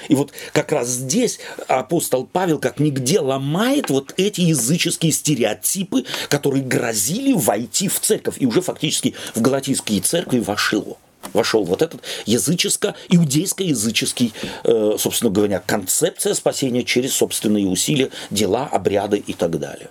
[0.09, 1.39] И вот как раз здесь
[1.69, 8.37] апостол Павел как нигде ломает вот эти языческие стереотипы, которые грозили войти в церковь.
[8.39, 10.99] И уже фактически в галатийские церкви вошел
[11.33, 14.35] вошел вот этот языческо, иудейско-языческий,
[14.65, 19.89] э, собственно говоря, концепция спасения через собственные усилия, дела, обряды и так далее.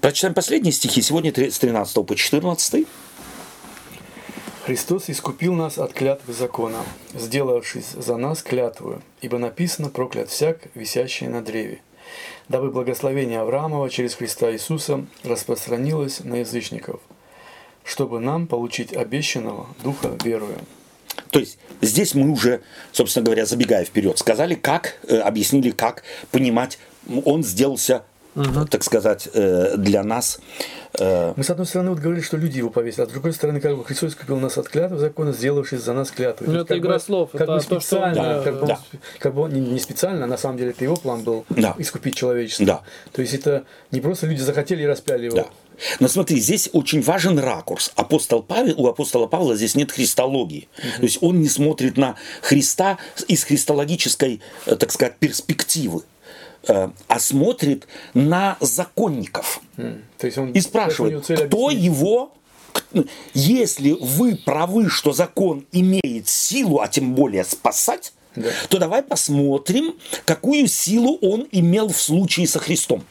[0.00, 1.02] Прочитаем последние стихи.
[1.02, 2.86] Сегодня с 13 по 14.
[4.68, 11.26] Христос искупил нас от клятвы закона, сделавшись за нас клятвую, ибо написано «проклят всяк, висящий
[11.26, 11.80] на древе»,
[12.50, 17.00] дабы благословение Авраамова через Христа Иисуса распространилось на язычников,
[17.82, 20.58] чтобы нам получить обещанного Духа веруя.
[21.30, 22.60] То есть здесь мы уже,
[22.92, 26.78] собственно говоря, забегая вперед, сказали, как, э, объяснили, как понимать,
[27.24, 28.04] он сделался
[28.38, 28.66] угу.
[28.66, 30.40] так сказать, э, для нас.
[30.98, 33.60] Э, Мы, с одной стороны, вот говорили, что люди его повесили, а с другой стороны,
[33.60, 36.48] как бы Христос купил нас от клятвы закона, сделавшись за нас клятвой.
[36.48, 37.30] Ну, это игра бы, слов.
[37.32, 38.42] Как это бы специально, то, что...
[38.44, 38.78] как, бы, да.
[39.18, 41.74] как бы он не, не специально, а на самом деле это его план был да.
[41.78, 42.66] искупить человечество.
[42.66, 42.82] Да.
[43.12, 45.36] То есть это не просто люди захотели и распяли его.
[45.36, 45.46] Да.
[46.00, 47.92] Но смотри, здесь очень важен ракурс.
[47.94, 50.68] Апостол Павел, у апостола Павла здесь нет христологии.
[50.78, 50.96] Угу.
[50.96, 56.02] То есть он не смотрит на Христа из христологической, э, так сказать, перспективы
[56.68, 59.60] а смотрит на законников.
[59.76, 60.02] Mm.
[60.18, 62.32] То есть он, и спрашивает, кто его
[63.34, 68.50] если вы правы, что закон имеет силу, а тем более спасать, да.
[68.68, 69.94] то давай посмотрим,
[70.24, 73.04] какую силу он имел в случае со Христом.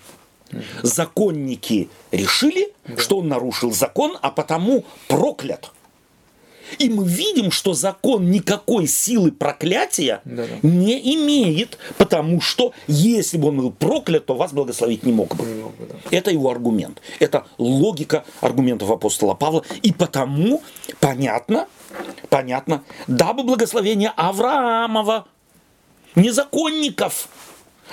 [0.51, 0.61] Угу.
[0.83, 2.97] Законники решили, да.
[2.97, 5.71] что он нарушил закон, а потому проклят.
[6.79, 10.47] И мы видим, что закон никакой силы проклятия Да-да.
[10.61, 15.45] не имеет, потому что если бы он был проклят, то вас благословить не мог бы.
[15.45, 15.95] Не мог бы, да.
[16.11, 17.01] Это его аргумент.
[17.19, 19.63] Это логика аргументов апостола Павла.
[19.81, 20.61] И потому
[20.99, 21.67] понятно,
[22.29, 25.27] понятно, дабы благословение Авраамова,
[26.15, 27.29] не законников,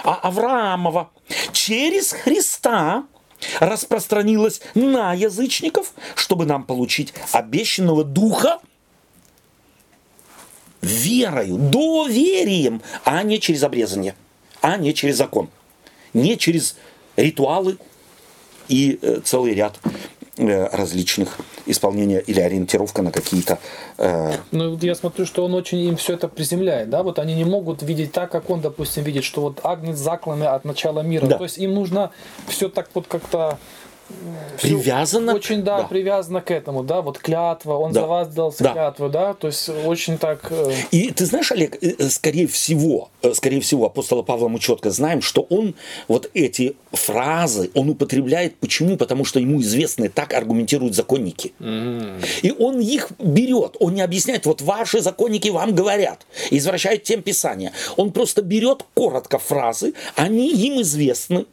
[0.02, 1.10] а Авраамова,
[1.52, 3.05] через Христа
[3.60, 8.60] распространилось на язычников, чтобы нам получить обещанного духа
[10.82, 14.14] верою, доверием, а не через обрезание,
[14.60, 15.48] а не через закон,
[16.12, 16.76] не через
[17.16, 17.78] ритуалы
[18.68, 19.78] и э, целый ряд
[20.36, 23.58] э, различных исполнения или ориентировка на какие-то
[23.98, 27.44] э, Ну, я смотрю, что он очень им все это приземляет, да, вот они не
[27.44, 31.26] могут видеть так, как он, допустим, видит, что вот агнец закланный от начала мира.
[31.26, 31.38] Да.
[31.38, 32.10] То есть им нужно
[32.48, 33.58] все так вот как-то
[34.60, 35.85] Привязано Очень, да, да.
[35.85, 38.02] привязано к этому, да, вот клятва, он Да.
[38.02, 38.72] за вас дал Да.
[38.72, 40.47] клятву, да, то есть очень так...
[40.51, 44.90] э, И ты знаешь, Олег, э, э, скорее всего, скорее всего, апостола Павла мы четко
[44.90, 45.74] знаем, что он
[46.06, 48.56] вот эти фразы, он употребляет.
[48.56, 48.97] Почему?
[48.97, 51.52] Потому что ему известны так аргументируют законники.
[52.43, 57.72] И он их берет, он не объясняет, вот ваши законники вам говорят, извращают тем Писания.
[57.97, 61.47] Он просто берет коротко фразы, они им известны,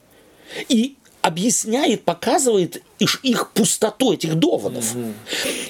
[0.70, 4.96] и объясняет, показывает иш- их пустоту этих доводов.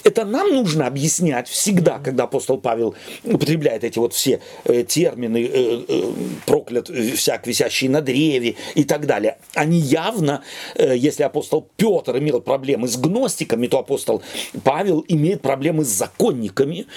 [0.03, 5.83] Это нам нужно объяснять всегда, когда апостол Павел употребляет эти вот все э, термины, э,
[5.87, 6.13] э,
[6.45, 9.37] проклят э, всяк висящий на древе и так далее.
[9.53, 10.43] Они явно,
[10.75, 14.23] э, если апостол Петр имел проблемы с гностиками, то апостол
[14.63, 16.87] Павел имеет проблемы с законниками.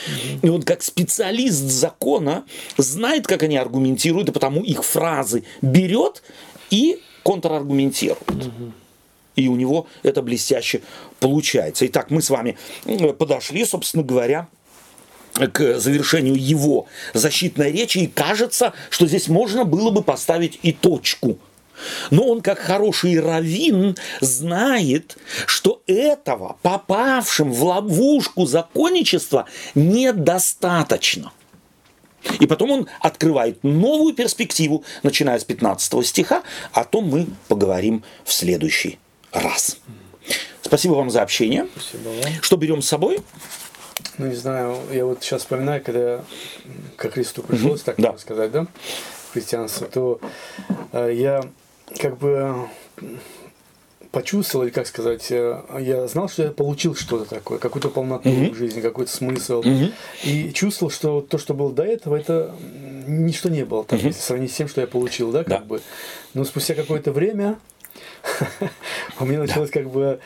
[0.43, 2.44] И он как специалист закона
[2.76, 6.22] знает, как они аргументируют, и потому их фразы берет
[6.70, 8.52] и контраргументирует.
[9.34, 10.82] И у него это блестяще
[11.18, 11.86] получается.
[11.86, 14.46] Итак, мы с вами э, подошли, собственно говоря,
[15.34, 21.38] к завершению его защитной речи, и кажется, что здесь можно было бы поставить и точку.
[22.10, 31.32] Но он, как хороший раввин, знает, что этого, попавшим в ловушку законничества, недостаточно.
[32.40, 36.42] И потом он открывает новую перспективу, начиная с 15 стиха.
[36.72, 38.98] О том мы поговорим в следующий
[39.32, 39.78] раз.
[40.62, 41.66] Спасибо вам за общение.
[41.76, 42.32] Спасибо вам.
[42.42, 43.18] Что берем с собой?
[44.18, 46.24] Ну, не знаю, я вот сейчас вспоминаю, когда
[46.96, 48.09] ко Христу пришлось, так Да.
[48.10, 48.66] можно сказать, да,
[49.32, 50.20] христианство, то
[50.92, 51.44] э, я
[52.01, 52.68] как бы
[54.15, 58.55] почувствовал, или как сказать, э, я знал, что я получил что-то такое, какую-то полноту в
[58.55, 59.62] жизни, какой-то смысл.
[60.24, 62.55] И чувствовал, что то, что было до этого, это
[63.07, 65.59] ничто не было, так, если сравнить с тем, что я получил, да, как Да.
[65.61, 65.81] бы.
[66.32, 67.59] Но спустя какое-то время
[69.20, 70.20] у меня началась как бы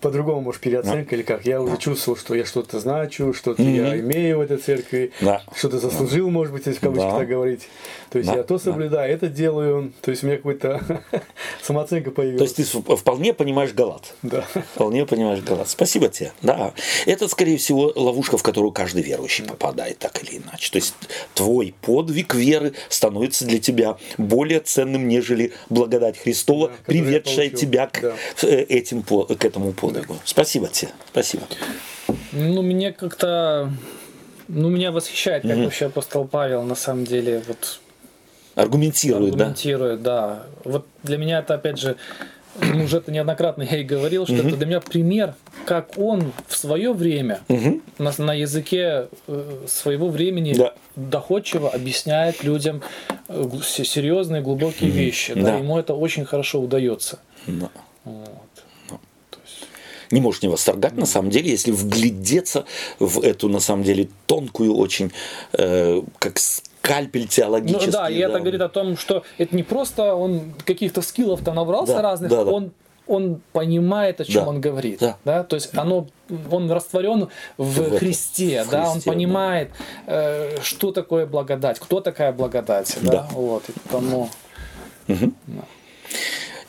[0.00, 1.44] по-другому, может, переоценка или как.
[1.44, 5.12] Я уже чувствовал, что я что-то значу, что-то я имею в этой церкви,
[5.56, 7.68] что-то заслужил, может быть, если в кавычках так говорить.
[8.10, 8.64] То есть я то да.
[8.64, 9.92] соблюдаю, это делаю.
[10.00, 11.02] То есть у меня какая-то
[11.62, 12.58] самооценка То появилась.
[12.58, 14.14] есть ты вполне понимаешь Галат.
[14.22, 14.44] Да.
[14.74, 15.68] Вполне понимаешь Галат.
[15.68, 16.32] Спасибо тебе.
[16.42, 16.74] Да.
[17.06, 20.72] Это, скорее всего, ловушка, в которую каждый верующий попадает так или иначе.
[20.72, 20.94] То есть
[21.34, 27.58] твой подвиг веры становится для тебя более ценным, нежели благодать Христова, я приведшая получил.
[27.58, 28.14] тебя к, Да.
[28.42, 30.16] э, этим, к этому подвигу.
[30.24, 30.90] Спасибо тебе.
[31.10, 31.42] Спасибо.
[32.32, 33.70] Ну, мне как-то...
[34.48, 37.80] Ну, меня восхищает, как вообще апостол Павел на самом деле вот
[38.56, 39.44] Аргументирует, да?
[39.44, 40.46] аргументирует, да.
[40.64, 41.96] Вот для меня это, опять же,
[42.84, 46.92] уже это неоднократно я и говорил, что это для меня пример, как он в свое
[46.92, 47.40] время
[47.98, 50.74] на, на языке э, своего времени Да.
[50.96, 52.82] доходчиво объясняет людям
[53.28, 55.34] э, серьезные, глубокие вещи.
[55.34, 55.56] Да, Да.
[55.56, 57.18] ему это очень хорошо удается.
[57.46, 57.70] Да.
[58.04, 58.20] Вот.
[60.10, 62.64] не можешь не восторгать, на самом деле, если вглядеться
[62.98, 65.12] в эту, на самом деле, тонкую очень,
[65.52, 66.38] э, как
[66.82, 67.86] скальпель теологический.
[67.86, 71.94] Ну да, и это говорит о том, что это не просто он каких-то скиллов-то набрался
[71.96, 72.50] Да, разных, да, да.
[72.50, 72.72] он
[73.06, 75.16] он понимает, о чем Да, он говорит, да.
[75.24, 75.42] да.
[75.42, 76.06] то есть оно,
[76.48, 79.12] он растворен в, В этом, Христе, в да, он Христе, да.
[79.12, 79.70] понимает,
[80.06, 83.28] э, что такое благодать, кто такая благодать, да, Да.
[83.32, 84.28] вот, и потому,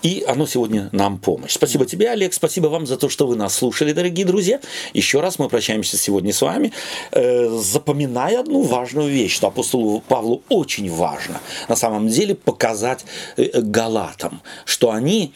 [0.03, 1.53] И оно сегодня нам помощь.
[1.53, 2.33] Спасибо тебе, Олег.
[2.33, 4.59] Спасибо вам за то, что вы нас слушали, дорогие друзья.
[4.93, 6.71] Еще раз мы прощаемся сегодня с вами,
[7.11, 13.05] э, запоминая одну важную вещь, что апостолу Павлу очень важно на самом деле показать
[13.37, 15.33] э, галатам, что они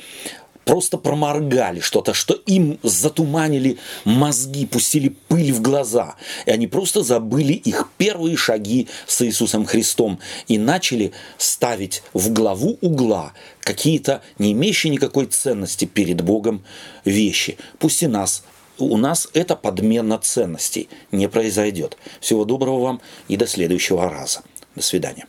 [0.66, 6.16] просто проморгали что-то, что им затуманили мозги, пустили пыль в глаза.
[6.46, 12.78] И они просто забыли их первые шаги с Иисусом Христом и начали ставить в главу
[12.82, 16.64] угла какие-то не имеющие никакой ценности перед Богом
[17.06, 17.58] вещи.
[17.80, 18.44] Пусть и нас
[18.78, 21.98] у нас эта подмена ценностей не произойдет.
[22.20, 24.42] Всего доброго вам и до следующего раза.
[24.76, 25.28] До свидания.